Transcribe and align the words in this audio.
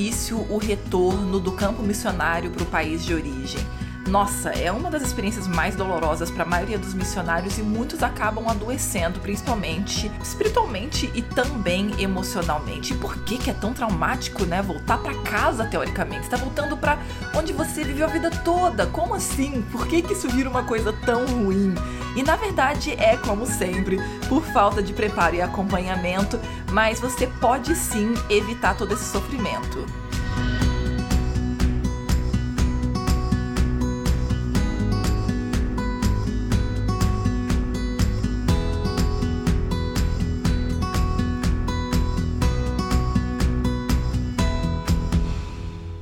Difícil 0.00 0.46
o 0.48 0.56
retorno 0.56 1.38
do 1.38 1.52
campo 1.52 1.82
missionário 1.82 2.50
para 2.50 2.62
o 2.62 2.66
país 2.66 3.04
de 3.04 3.12
origem. 3.12 3.60
Nossa, 4.10 4.50
é 4.50 4.72
uma 4.72 4.90
das 4.90 5.02
experiências 5.02 5.46
mais 5.46 5.76
dolorosas 5.76 6.32
para 6.32 6.42
a 6.42 6.46
maioria 6.46 6.76
dos 6.76 6.94
missionários 6.94 7.58
e 7.58 7.62
muitos 7.62 8.02
acabam 8.02 8.48
adoecendo, 8.48 9.20
principalmente 9.20 10.10
espiritualmente 10.20 11.08
e 11.14 11.22
também 11.22 11.92
emocionalmente. 11.96 12.92
E 12.92 12.96
por 12.96 13.16
que 13.18 13.38
que 13.38 13.50
é 13.50 13.52
tão 13.54 13.72
traumático, 13.72 14.44
né? 14.44 14.60
Voltar 14.62 14.98
para 14.98 15.14
casa 15.22 15.64
teoricamente, 15.64 16.24
está 16.24 16.36
voltando 16.36 16.76
para 16.76 16.98
onde 17.36 17.52
você 17.52 17.84
viveu 17.84 18.04
a 18.04 18.08
vida 18.08 18.32
toda. 18.32 18.84
Como 18.88 19.14
assim? 19.14 19.62
Por 19.70 19.86
que 19.86 20.02
que 20.02 20.12
isso 20.12 20.28
vira 20.28 20.50
uma 20.50 20.64
coisa 20.64 20.92
tão 20.92 21.24
ruim? 21.26 21.72
E 22.16 22.24
na 22.24 22.34
verdade 22.34 22.90
é 22.94 23.16
como 23.16 23.46
sempre, 23.46 24.00
por 24.28 24.44
falta 24.46 24.82
de 24.82 24.92
preparo 24.92 25.36
e 25.36 25.40
acompanhamento, 25.40 26.36
mas 26.72 26.98
você 26.98 27.28
pode 27.28 27.76
sim 27.76 28.14
evitar 28.28 28.76
todo 28.76 28.92
esse 28.92 29.04
sofrimento. 29.04 29.86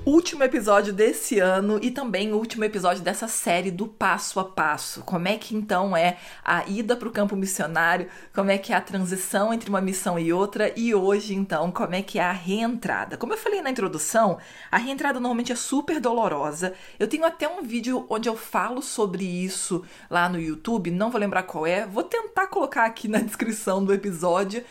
Último 0.09 0.43
episódio 0.43 0.91
desse 0.91 1.39
ano 1.39 1.79
e 1.83 1.91
também 1.91 2.33
o 2.33 2.37
último 2.37 2.65
episódio 2.65 3.03
dessa 3.03 3.29
série 3.29 3.71
do 3.71 3.87
passo 3.87 4.41
a 4.41 4.45
passo. 4.45 5.03
Como 5.03 5.29
é 5.29 5.37
que 5.37 5.55
então 5.55 5.95
é 5.95 6.17
a 6.43 6.67
ida 6.67 6.97
para 6.97 7.09
o 7.09 7.13
campo 7.13 7.37
missionário, 7.37 8.09
como 8.35 8.51
é 8.51 8.57
que 8.57 8.73
é 8.73 8.77
a 8.77 8.81
transição 8.81 9.53
entre 9.53 9.69
uma 9.69 9.83
missão 9.83 10.19
e 10.19 10.33
outra 10.33 10.73
e 10.75 10.95
hoje 10.95 11.35
então 11.35 11.71
como 11.71 11.95
é 11.95 12.01
que 12.01 12.19
é 12.19 12.23
a 12.23 12.33
reentrada. 12.33 13.19
Como 13.19 13.35
eu 13.35 13.39
falei 13.39 13.61
na 13.61 13.71
introdução, 13.71 14.39
a 14.71 14.79
reentrada 14.79 15.21
normalmente 15.21 15.53
é 15.53 15.57
super 15.57 16.01
dolorosa. 16.01 16.73
Eu 16.99 17.07
tenho 17.07 17.27
até 17.27 17.47
um 17.47 17.63
vídeo 17.63 18.07
onde 18.09 18.31
eu 18.31 18.37
falo 18.37 18.81
sobre 18.81 19.25
isso 19.25 19.85
lá 20.09 20.27
no 20.27 20.41
YouTube, 20.41 20.91
não 20.91 21.11
vou 21.11 21.21
lembrar 21.21 21.43
qual 21.43 21.67
é, 21.67 21.87
vou 21.87 22.03
tentar 22.03 22.47
colocar 22.47 22.87
aqui 22.87 23.09
na 23.09 23.19
descrição 23.21 23.85
do 23.85 23.93
episódio 23.93 24.65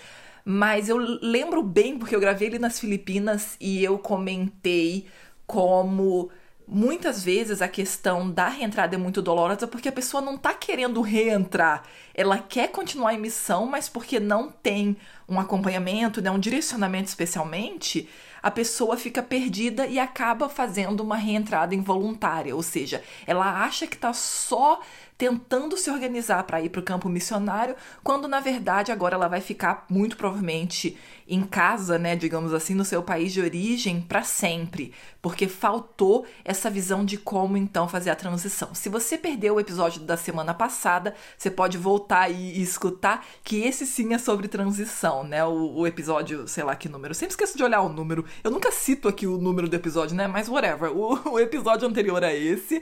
mas 0.50 0.88
eu 0.88 0.96
lembro 0.96 1.62
bem 1.62 2.00
porque 2.00 2.16
eu 2.16 2.22
gravei 2.22 2.48
ele 2.48 2.58
nas 2.58 2.80
Filipinas 2.80 3.58
e 3.60 3.84
eu 3.84 4.00
comentei 4.00 5.06
como 5.48 6.30
muitas 6.68 7.24
vezes 7.24 7.62
a 7.62 7.68
questão 7.68 8.30
da 8.30 8.50
reentrada 8.50 8.96
é 8.96 8.98
muito 8.98 9.22
dolorosa 9.22 9.66
porque 9.66 9.88
a 9.88 9.92
pessoa 9.92 10.22
não 10.22 10.38
tá 10.38 10.54
querendo 10.54 11.02
reentrar. 11.02 11.84
Ela 12.14 12.40
quer 12.40 12.68
continuar 12.70 13.14
em 13.14 13.20
missão, 13.20 13.66
mas 13.66 13.88
porque 13.88 14.20
não 14.20 14.52
tem 14.52 14.98
um 15.30 15.40
acompanhamento, 15.40 16.22
né, 16.22 16.30
um 16.30 16.40
direcionamento 16.40 17.08
especialmente, 17.08 18.10
a 18.44 18.52
pessoa 18.52 18.98
fica 18.98 19.24
perdida 19.24 19.88
e 19.88 19.98
acaba 19.98 20.48
fazendo 20.50 21.02
uma 21.02 21.18
reentrada 21.18 21.74
involuntária, 21.74 22.56
ou 22.56 22.64
seja, 22.64 23.04
ela 23.26 23.64
acha 23.64 23.88
que 23.88 23.96
está 23.96 24.14
só 24.14 24.80
tentando 25.18 25.76
se 25.76 25.90
organizar 25.90 26.44
para 26.44 26.62
ir 26.62 26.70
para 26.70 26.80
o 26.80 26.84
campo 26.84 27.10
missionário, 27.10 27.76
quando 28.04 28.28
na 28.28 28.40
verdade 28.40 28.92
agora 28.92 29.16
ela 29.16 29.28
vai 29.28 29.42
ficar 29.42 29.86
muito 29.90 30.16
provavelmente 30.16 30.98
em 31.28 31.42
casa, 31.42 32.00
né, 32.00 32.16
digamos 32.16 32.54
assim, 32.54 32.74
no 32.74 32.86
seu 32.86 33.04
país 33.04 33.34
de 33.34 33.42
origem 33.42 34.00
para 34.00 34.24
sempre, 34.24 34.94
porque 35.22 35.48
faltou 35.48 36.26
essa 36.46 36.70
visão 36.70 37.04
de 37.04 37.18
como 37.18 37.58
então 37.58 37.88
fazer 37.88 38.10
a 38.10 38.16
transição. 38.16 38.74
Se 38.74 38.88
você 38.88 39.18
perdeu 39.18 39.56
o 39.56 39.60
episódio 39.60 40.02
da 40.02 40.16
semana 40.16 40.54
passada, 40.54 41.14
você 41.38 41.52
pode 41.52 41.78
voltar 41.78 42.30
e 42.30 42.62
escutar 42.62 43.26
que 43.44 43.62
esse 43.64 43.86
sim 43.86 44.14
é 44.14 44.18
sobre 44.18 44.48
transição, 44.48 45.24
né? 45.24 45.44
O, 45.44 45.80
o 45.80 45.88
episódio, 45.88 46.48
sei 46.48 46.64
lá 46.64 46.76
que 46.76 46.88
número. 46.88 47.14
Sempre 47.14 47.34
esqueço 47.34 47.58
de 47.58 47.64
olhar 47.64 47.82
o 47.82 47.90
número. 47.90 48.24
Eu 48.42 48.52
nunca 48.52 48.72
cito 48.72 49.10
aqui 49.10 49.28
o 49.28 49.38
número 49.38 49.68
do 49.68 49.76
episódio, 49.76 50.16
né? 50.16 50.28
Mas 50.28 50.48
whatever. 50.48 50.96
O, 50.96 51.20
o 51.34 51.40
episódio 51.40 51.88
anterior 51.88 52.24
a 52.24 52.34
esse. 52.34 52.82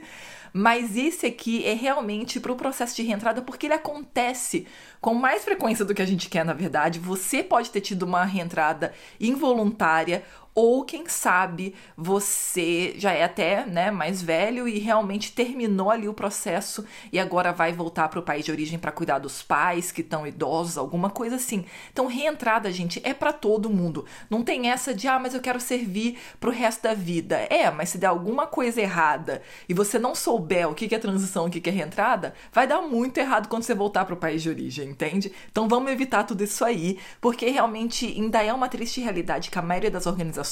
Mas 0.58 0.96
esse 0.96 1.26
aqui 1.26 1.62
é 1.66 1.74
realmente 1.74 2.40
para 2.40 2.50
o 2.50 2.56
processo 2.56 2.96
de 2.96 3.02
reentrada 3.02 3.42
porque 3.42 3.66
ele 3.66 3.74
acontece 3.74 4.66
com 5.02 5.12
mais 5.12 5.44
frequência 5.44 5.84
do 5.84 5.94
que 5.94 6.00
a 6.00 6.06
gente 6.06 6.30
quer, 6.30 6.46
na 6.46 6.54
verdade. 6.54 6.98
Você 6.98 7.42
pode 7.42 7.68
ter 7.68 7.82
tido 7.82 8.04
uma 8.04 8.24
reentrada 8.24 8.94
involuntária 9.20 10.24
ou 10.56 10.86
quem 10.86 11.06
sabe 11.06 11.74
você 11.94 12.94
já 12.96 13.12
é 13.12 13.22
até 13.22 13.66
né, 13.66 13.90
mais 13.90 14.22
velho 14.22 14.66
e 14.66 14.78
realmente 14.78 15.32
terminou 15.32 15.90
ali 15.90 16.08
o 16.08 16.14
processo 16.14 16.82
e 17.12 17.20
agora 17.20 17.52
vai 17.52 17.74
voltar 17.74 18.08
para 18.08 18.18
o 18.18 18.22
país 18.22 18.42
de 18.42 18.50
origem 18.50 18.78
para 18.78 18.90
cuidar 18.90 19.18
dos 19.18 19.42
pais 19.42 19.92
que 19.92 20.00
estão 20.00 20.26
idosos, 20.26 20.78
alguma 20.78 21.10
coisa 21.10 21.36
assim. 21.36 21.66
Então, 21.92 22.06
reentrada, 22.06 22.72
gente, 22.72 23.02
é 23.04 23.12
para 23.12 23.34
todo 23.34 23.68
mundo. 23.68 24.06
Não 24.30 24.42
tem 24.42 24.70
essa 24.70 24.94
de, 24.94 25.06
ah, 25.06 25.18
mas 25.18 25.34
eu 25.34 25.42
quero 25.42 25.60
servir 25.60 26.18
para 26.40 26.48
o 26.48 26.52
resto 26.52 26.84
da 26.84 26.94
vida. 26.94 27.36
É, 27.50 27.70
mas 27.70 27.90
se 27.90 27.98
der 27.98 28.06
alguma 28.06 28.46
coisa 28.46 28.80
errada 28.80 29.42
e 29.68 29.74
você 29.74 29.98
não 29.98 30.14
souber 30.14 30.70
o 30.70 30.74
que 30.74 30.94
é 30.94 30.98
transição, 30.98 31.44
o 31.44 31.50
que 31.50 31.68
é 31.68 31.72
reentrada, 31.72 32.32
vai 32.50 32.66
dar 32.66 32.80
muito 32.80 33.18
errado 33.18 33.48
quando 33.48 33.64
você 33.64 33.74
voltar 33.74 34.06
para 34.06 34.14
o 34.14 34.18
país 34.18 34.42
de 34.42 34.48
origem, 34.48 34.88
entende? 34.88 35.30
Então, 35.52 35.68
vamos 35.68 35.92
evitar 35.92 36.24
tudo 36.24 36.42
isso 36.42 36.64
aí, 36.64 36.98
porque 37.20 37.50
realmente 37.50 38.06
ainda 38.06 38.42
é 38.42 38.54
uma 38.54 38.70
triste 38.70 39.02
realidade 39.02 39.50
que 39.50 39.58
a 39.58 39.62
maioria 39.62 39.90
das 39.90 40.06
organizações 40.06 40.45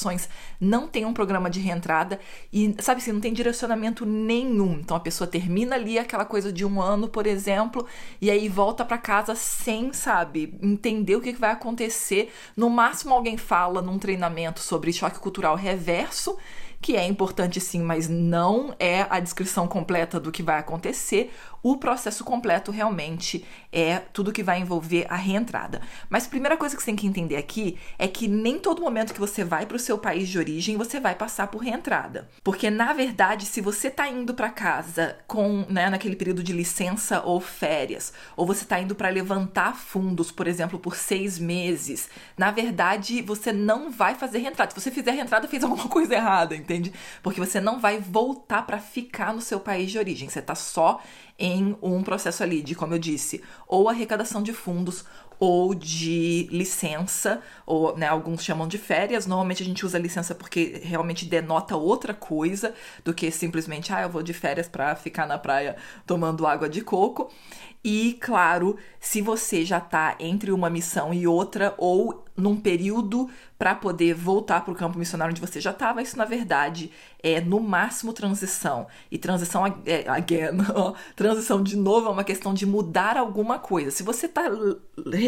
não 0.61 0.89
tem 0.89 1.05
um 1.05 1.13
programa 1.13 1.49
de 1.49 1.61
reentrada 1.61 2.19
e, 2.53 2.75
sabe 2.81 3.01
assim, 3.01 3.13
não 3.13 3.21
tem 3.21 3.33
direcionamento 3.33 4.05
nenhum. 4.05 4.81
Então 4.81 4.97
a 4.97 5.01
pessoa 5.01 5.29
termina 5.29 5.77
ali 5.77 5.99
aquela 5.99 6.25
coisa 6.25 6.53
de 6.53 6.65
um 6.65 6.81
ano, 6.81 7.09
por 7.09 7.27
exemplo, 7.27 7.87
e 8.21 8.31
aí 8.31 8.49
volta 8.49 8.85
para 8.85 8.99
casa 8.99 9.35
sem, 9.35 9.93
sabe, 9.93 10.59
entender 10.63 11.17
o 11.17 11.21
que 11.21 11.33
vai 11.33 11.51
acontecer. 11.51 12.33
No 12.57 12.69
máximo 12.69 13.15
alguém 13.15 13.37
fala 13.37 13.81
num 13.81 13.99
treinamento 13.99 14.61
sobre 14.61 14.93
choque 14.93 15.19
cultural 15.19 15.57
reverso 15.57 16.37
que 16.85 16.99
é 16.99 17.07
importante 17.07 17.63
sim, 17.63 17.81
mas 17.81 18.11
não 18.11 18.75
é 18.79 19.07
a 19.09 19.19
descrição 19.19 19.67
completa 19.67 20.21
do 20.21 20.31
que 20.31 20.43
vai 20.43 20.59
acontecer. 20.59 21.33
O 21.65 21.79
processo 21.79 22.23
completo 22.25 22.71
realmente 22.71 23.43
é 23.73 23.99
tudo 23.99 24.31
que 24.31 24.43
vai 24.43 24.61
envolver 24.61 25.07
a 25.09 25.17
reentrada. 25.17 25.81
Mas 26.11 26.27
a 26.27 26.29
primeira 26.29 26.59
coisa 26.59 26.77
que 26.77 26.83
você 26.83 26.87
tem 26.87 26.95
que 26.95 27.07
entender 27.07 27.37
aqui 27.37 27.79
é 27.99 28.07
que 28.07 28.29
nem 28.29 28.59
todo 28.59 28.83
momento 28.83 29.15
que 29.15 29.19
você 29.19 29.43
vai 29.43 29.65
para 29.65 29.79
o 29.79 29.81
seu 29.81 29.97
país 29.97 30.29
de 30.29 30.39
origem 30.39 30.77
você 30.77 31.01
vai 31.01 31.15
passar 31.15 31.47
por 31.47 31.63
reentrada. 31.63 32.29
Porque 32.43 32.69
na 32.69 32.93
verdade, 32.93 33.47
se 33.47 33.63
você 33.63 33.89
está 33.89 34.07
indo 34.07 34.35
para 34.35 34.51
casa 34.51 35.17
com, 35.27 35.65
né, 35.67 35.89
naquele 35.89 36.17
período 36.17 36.43
de 36.43 36.53
licença 36.53 37.23
ou 37.23 37.41
férias, 37.41 38.13
ou 38.37 38.45
você 38.45 38.65
está 38.65 38.79
indo 38.79 38.95
para 38.95 39.09
levantar 39.09 39.75
fundos, 39.75 40.31
por 40.31 40.47
exemplo, 40.47 40.79
por 40.79 40.95
seis 40.95 41.39
meses, 41.39 42.11
na 42.37 42.51
verdade 42.51 43.23
você 43.23 43.55
não 43.55 43.91
vai 43.91 44.15
fazer 44.15 44.37
reentrada. 44.41 44.71
Se 44.71 44.79
você 44.83 44.91
fizer 44.91 45.13
reentrada, 45.13 45.49
fez 45.49 45.65
alguma 45.65 45.89
coisa 45.89 46.15
errada, 46.15 46.55
entende? 46.55 46.93
Porque 47.23 47.41
você 47.41 47.59
não 47.59 47.81
vai 47.81 47.99
voltar 47.99 48.67
para 48.67 48.79
ficar 48.79 49.33
no 49.33 49.41
seu 49.41 49.59
país 49.59 49.91
de 49.91 49.97
origem, 49.97 50.29
você 50.29 50.41
está 50.41 50.55
só 50.55 51.01
em 51.39 51.54
um 51.83 52.03
processo 52.03 52.43
ali 52.43 52.63
de, 52.63 52.75
como 52.75 52.95
eu 52.95 52.99
disse, 52.99 53.43
ou 53.67 53.89
arrecadação 53.89 54.43
de 54.43 54.53
fundos 54.53 55.05
ou 55.39 55.75
de 55.75 56.49
licença, 56.51 57.43
ou 57.67 57.97
né, 57.97 58.07
alguns 58.07 58.43
chamam 58.43 58.67
de 58.67 58.79
férias. 58.79 59.27
Normalmente 59.27 59.63
a 59.63 59.67
gente 59.67 59.85
usa 59.85 59.99
licença 59.99 60.35
porque 60.35 60.81
realmente 60.83 61.25
denota 61.25 61.77
outra 61.77 62.15
coisa 62.15 62.75
do 63.05 63.13
que 63.13 63.31
simplesmente, 63.31 63.93
ah, 63.93 64.03
eu 64.03 64.11
vou 64.11 64.23
de 64.23 64.33
férias 64.33 64.69
para 64.69 64.95
ficar 64.97 65.27
na 65.27 65.39
praia 65.39 65.77
tomando 66.07 66.47
água 66.47 66.69
de 66.69 66.81
coco. 66.81 67.31
E, 67.85 68.17
claro, 68.19 68.79
se 68.99 69.21
você 69.21 69.63
já 69.63 69.77
está 69.77 70.17
entre 70.19 70.51
uma 70.51 70.71
missão 70.71 71.13
e 71.13 71.27
outra, 71.27 71.75
ou 71.77 72.25
num 72.35 72.57
período 72.57 73.29
para 73.59 73.75
poder 73.75 74.15
voltar 74.15 74.65
para 74.65 74.73
o 74.73 74.75
campo 74.75 74.99
missionário 74.99 75.33
onde 75.33 75.41
você 75.41 75.61
já 75.61 75.71
estava, 75.71 76.03
isso 76.03 76.17
na 76.17 76.25
verdade 76.25 76.91
é 77.23 77.41
no 77.43 77.61
máximo 77.61 78.13
transição. 78.13 78.87
E 79.11 79.19
transição, 79.19 79.67
é, 79.85 80.09
again, 80.09 80.57
transição 81.15 81.63
de 81.63 81.77
novo 81.77 82.09
é 82.09 82.11
uma 82.11 82.25
questão 82.25 82.55
de 82.55 82.65
mudar 82.65 83.19
alguma 83.19 83.59
coisa. 83.59 83.91
Se 83.91 84.03
você 84.03 84.27
está 84.27 84.45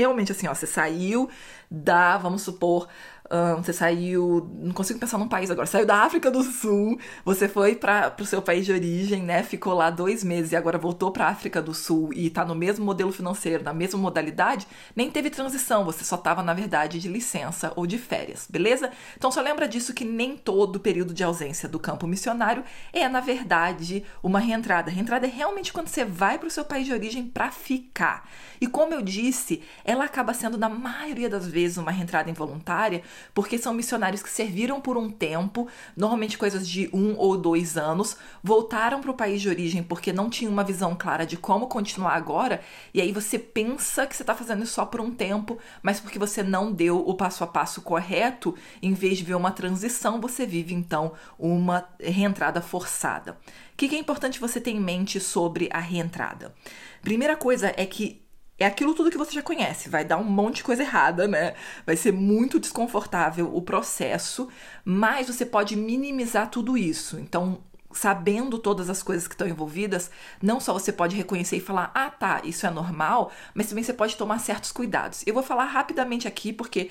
realmente 0.06 0.32
assim, 0.32 0.46
ó, 0.46 0.54
você 0.54 0.66
saiu 0.66 1.28
da, 1.70 2.16
vamos 2.16 2.42
supor, 2.42 2.88
Uh, 3.26 3.56
você 3.60 3.72
saiu. 3.72 4.48
Não 4.60 4.72
consigo 4.72 5.00
pensar 5.00 5.18
num 5.18 5.28
país 5.28 5.50
agora. 5.50 5.66
Saiu 5.66 5.84
da 5.84 6.02
África 6.02 6.30
do 6.30 6.42
Sul, 6.42 6.98
você 7.24 7.48
foi 7.48 7.74
para 7.74 8.14
o 8.20 8.24
seu 8.24 8.40
país 8.40 8.64
de 8.64 8.72
origem, 8.72 9.22
né? 9.22 9.42
Ficou 9.42 9.74
lá 9.74 9.90
dois 9.90 10.22
meses 10.22 10.52
e 10.52 10.56
agora 10.56 10.78
voltou 10.78 11.10
para 11.10 11.26
África 11.26 11.60
do 11.60 11.74
Sul 11.74 12.10
e 12.14 12.30
tá 12.30 12.44
no 12.44 12.54
mesmo 12.54 12.84
modelo 12.84 13.10
financeiro, 13.10 13.64
na 13.64 13.72
mesma 13.72 13.98
modalidade, 13.98 14.66
nem 14.94 15.10
teve 15.10 15.30
transição, 15.30 15.84
você 15.84 16.04
só 16.04 16.16
tava, 16.16 16.42
na 16.42 16.54
verdade, 16.54 17.00
de 17.00 17.08
licença 17.08 17.72
ou 17.74 17.86
de 17.86 17.98
férias, 17.98 18.46
beleza? 18.48 18.90
Então 19.16 19.30
só 19.30 19.40
lembra 19.40 19.66
disso 19.66 19.92
que 19.92 20.04
nem 20.04 20.36
todo 20.36 20.78
período 20.78 21.12
de 21.12 21.24
ausência 21.24 21.68
do 21.68 21.80
campo 21.80 22.06
missionário 22.06 22.62
é, 22.92 23.08
na 23.08 23.20
verdade, 23.20 24.04
uma 24.22 24.38
reentrada. 24.38 24.90
Reentrada 24.90 25.26
é 25.26 25.30
realmente 25.30 25.72
quando 25.72 25.88
você 25.88 26.04
vai 26.04 26.38
para 26.38 26.46
o 26.48 26.50
seu 26.50 26.64
país 26.64 26.86
de 26.86 26.92
origem 26.92 27.26
para 27.26 27.50
ficar. 27.50 28.28
E 28.60 28.66
como 28.66 28.94
eu 28.94 29.02
disse, 29.02 29.62
ela 29.84 30.04
acaba 30.04 30.32
sendo, 30.32 30.56
na 30.56 30.68
maioria 30.68 31.28
das 31.28 31.46
vezes, 31.46 31.76
uma 31.76 31.90
reentrada 31.90 32.30
involuntária 32.30 33.02
porque 33.34 33.58
são 33.58 33.74
missionários 33.74 34.22
que 34.22 34.30
serviram 34.30 34.80
por 34.80 34.96
um 34.96 35.10
tempo, 35.10 35.68
normalmente 35.96 36.38
coisas 36.38 36.68
de 36.68 36.88
um 36.92 37.16
ou 37.16 37.36
dois 37.36 37.76
anos, 37.76 38.16
voltaram 38.42 39.00
para 39.00 39.10
o 39.10 39.14
país 39.14 39.40
de 39.40 39.48
origem 39.48 39.82
porque 39.82 40.12
não 40.12 40.30
tinham 40.30 40.52
uma 40.52 40.64
visão 40.64 40.94
clara 40.94 41.26
de 41.26 41.36
como 41.36 41.66
continuar 41.66 42.14
agora, 42.14 42.60
e 42.92 43.00
aí 43.00 43.12
você 43.12 43.38
pensa 43.38 44.06
que 44.06 44.16
você 44.16 44.22
está 44.22 44.34
fazendo 44.34 44.62
isso 44.62 44.74
só 44.74 44.84
por 44.84 45.00
um 45.00 45.10
tempo, 45.10 45.58
mas 45.82 46.00
porque 46.00 46.18
você 46.18 46.42
não 46.42 46.72
deu 46.72 46.98
o 46.98 47.14
passo 47.14 47.44
a 47.44 47.46
passo 47.46 47.82
correto, 47.82 48.54
em 48.82 48.92
vez 48.92 49.18
de 49.18 49.24
ver 49.24 49.34
uma 49.34 49.50
transição, 49.50 50.20
você 50.20 50.46
vive 50.46 50.74
então 50.74 51.12
uma 51.38 51.88
reentrada 52.00 52.60
forçada. 52.60 53.38
O 53.72 53.76
que 53.76 53.94
é 53.94 53.98
importante 53.98 54.40
você 54.40 54.60
ter 54.60 54.70
em 54.70 54.80
mente 54.80 55.20
sobre 55.20 55.68
a 55.70 55.78
reentrada? 55.78 56.54
Primeira 57.02 57.36
coisa 57.36 57.72
é 57.76 57.84
que 57.84 58.25
é 58.58 58.66
aquilo 58.66 58.94
tudo 58.94 59.10
que 59.10 59.18
você 59.18 59.32
já 59.32 59.42
conhece. 59.42 59.88
Vai 59.88 60.04
dar 60.04 60.16
um 60.16 60.24
monte 60.24 60.56
de 60.56 60.64
coisa 60.64 60.82
errada, 60.82 61.28
né? 61.28 61.54
Vai 61.84 61.96
ser 61.96 62.12
muito 62.12 62.58
desconfortável 62.58 63.54
o 63.54 63.60
processo, 63.60 64.48
mas 64.84 65.26
você 65.26 65.44
pode 65.44 65.76
minimizar 65.76 66.50
tudo 66.50 66.76
isso. 66.76 67.18
Então, 67.18 67.60
sabendo 67.96 68.58
todas 68.58 68.90
as 68.90 69.02
coisas 69.02 69.26
que 69.26 69.34
estão 69.34 69.48
envolvidas, 69.48 70.10
não 70.42 70.60
só 70.60 70.72
você 70.72 70.92
pode 70.92 71.16
reconhecer 71.16 71.56
e 71.56 71.60
falar, 71.60 71.90
ah 71.94 72.10
tá, 72.10 72.42
isso 72.44 72.66
é 72.66 72.70
normal, 72.70 73.32
mas 73.54 73.68
também 73.68 73.82
você 73.82 73.92
pode 73.92 74.16
tomar 74.16 74.38
certos 74.38 74.70
cuidados. 74.70 75.22
Eu 75.26 75.34
vou 75.34 75.42
falar 75.42 75.64
rapidamente 75.64 76.28
aqui, 76.28 76.52
porque 76.52 76.90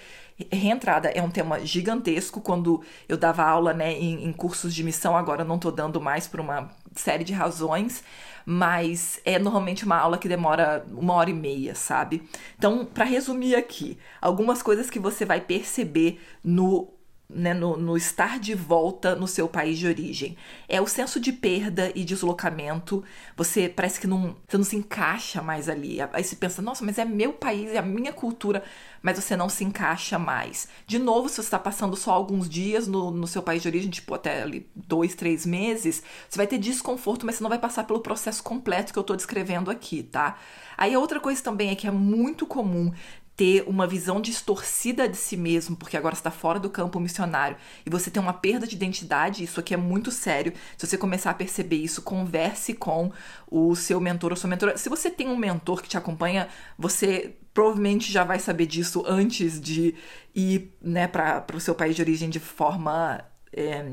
reentrada 0.51 1.09
é 1.09 1.21
um 1.21 1.29
tema 1.29 1.63
gigantesco. 1.65 2.41
Quando 2.41 2.81
eu 3.07 3.17
dava 3.17 3.43
aula 3.43 3.73
né, 3.73 3.93
em, 3.93 4.25
em 4.25 4.33
cursos 4.33 4.73
de 4.73 4.83
missão, 4.83 5.15
agora 5.15 5.43
não 5.43 5.55
estou 5.55 5.71
dando 5.71 6.01
mais 6.01 6.27
por 6.27 6.39
uma 6.39 6.69
série 6.95 7.23
de 7.23 7.33
razões 7.33 8.03
mas 8.45 9.19
é 9.25 9.39
normalmente 9.39 9.85
uma 9.85 9.97
aula 9.97 10.17
que 10.17 10.27
demora 10.27 10.85
uma 10.91 11.13
hora 11.13 11.29
e 11.29 11.33
meia, 11.33 11.73
sabe? 11.73 12.21
Então, 12.57 12.85
para 12.85 13.03
resumir 13.03 13.55
aqui, 13.55 13.97
algumas 14.21 14.61
coisas 14.61 14.89
que 14.89 14.99
você 14.99 15.25
vai 15.25 15.41
perceber 15.41 16.19
no 16.43 16.94
né, 17.29 17.53
no, 17.53 17.75
no, 17.75 17.97
estar 17.97 18.39
de 18.39 18.53
volta 18.53 19.15
no 19.15 19.27
seu 19.27 19.47
país 19.47 19.79
de 19.79 19.87
origem. 19.87 20.37
É 20.67 20.79
o 20.79 20.87
senso 20.87 21.19
de 21.19 21.31
perda 21.31 21.91
e 21.95 22.03
deslocamento. 22.03 23.03
Você 23.35 23.67
parece 23.67 23.99
que 23.99 24.07
não, 24.07 24.35
você 24.47 24.57
não 24.57 24.63
se 24.63 24.75
encaixa 24.75 25.41
mais 25.41 25.67
ali. 25.67 25.97
Aí 26.13 26.23
você 26.23 26.35
pensa, 26.35 26.61
nossa, 26.61 26.85
mas 26.85 26.99
é 26.99 27.05
meu 27.05 27.33
país, 27.33 27.71
é 27.71 27.77
a 27.77 27.81
minha 27.81 28.13
cultura, 28.13 28.63
mas 29.01 29.17
você 29.17 29.35
não 29.35 29.49
se 29.49 29.63
encaixa 29.63 30.19
mais. 30.19 30.67
De 30.85 30.99
novo, 30.99 31.27
se 31.27 31.35
você 31.35 31.41
está 31.41 31.59
passando 31.59 31.95
só 31.95 32.11
alguns 32.11 32.47
dias 32.47 32.87
no, 32.87 33.09
no 33.09 33.27
seu 33.27 33.41
país 33.41 33.61
de 33.61 33.67
origem, 33.67 33.89
tipo 33.89 34.13
até 34.13 34.43
ali 34.43 34.69
dois, 34.75 35.15
três 35.15 35.45
meses, 35.45 36.03
você 36.29 36.37
vai 36.37 36.47
ter 36.47 36.59
desconforto, 36.59 37.25
mas 37.25 37.35
você 37.35 37.43
não 37.43 37.49
vai 37.49 37.59
passar 37.59 37.85
pelo 37.85 38.01
processo 38.01 38.43
completo 38.43 38.93
que 38.93 38.99
eu 38.99 39.01
estou 39.01 39.15
descrevendo 39.15 39.71
aqui, 39.71 40.03
tá? 40.03 40.37
Aí 40.77 40.95
outra 40.95 41.19
coisa 41.19 41.41
também 41.41 41.69
é 41.69 41.75
que 41.75 41.87
é 41.87 41.91
muito 41.91 42.45
comum 42.45 42.91
ter 43.35 43.63
uma 43.67 43.85
visão 43.85 44.21
distorcida 44.21 45.09
de 45.09 45.17
si 45.17 45.35
mesmo, 45.35 45.75
porque 45.75 45.97
agora 45.97 46.15
está 46.15 46.31
fora 46.31 46.59
do 46.59 46.69
campo 46.69 46.99
missionário, 46.99 47.57
e 47.85 47.89
você 47.89 48.09
tem 48.09 48.21
uma 48.21 48.33
perda 48.33 48.65
de 48.65 48.75
identidade, 48.75 49.43
isso 49.43 49.59
aqui 49.59 49.73
é 49.73 49.77
muito 49.77 50.09
sério. 50.09 50.53
Se 50.77 50.87
você 50.87 50.97
começar 50.97 51.31
a 51.31 51.33
perceber 51.33 51.75
isso, 51.75 52.01
converse 52.01 52.73
com 52.73 53.11
o 53.51 53.75
seu 53.75 53.99
mentor 53.99 54.31
ou 54.31 54.37
sua 54.37 54.49
mentora. 54.49 54.77
Se 54.77 54.87
você 54.87 55.09
tem 55.09 55.27
um 55.27 55.35
mentor 55.35 55.81
que 55.81 55.89
te 55.89 55.97
acompanha, 55.97 56.47
você 56.77 57.35
provavelmente 57.53 58.11
já 58.11 58.23
vai 58.23 58.39
saber 58.39 58.65
disso 58.65 59.03
antes 59.05 59.59
de 59.59 59.95
ir 60.33 60.73
né, 60.81 61.07
para 61.07 61.45
o 61.53 61.59
seu 61.59 61.75
país 61.75 61.95
de 61.95 62.01
origem 62.01 62.29
de 62.29 62.39
forma. 62.39 63.21
É, 63.51 63.83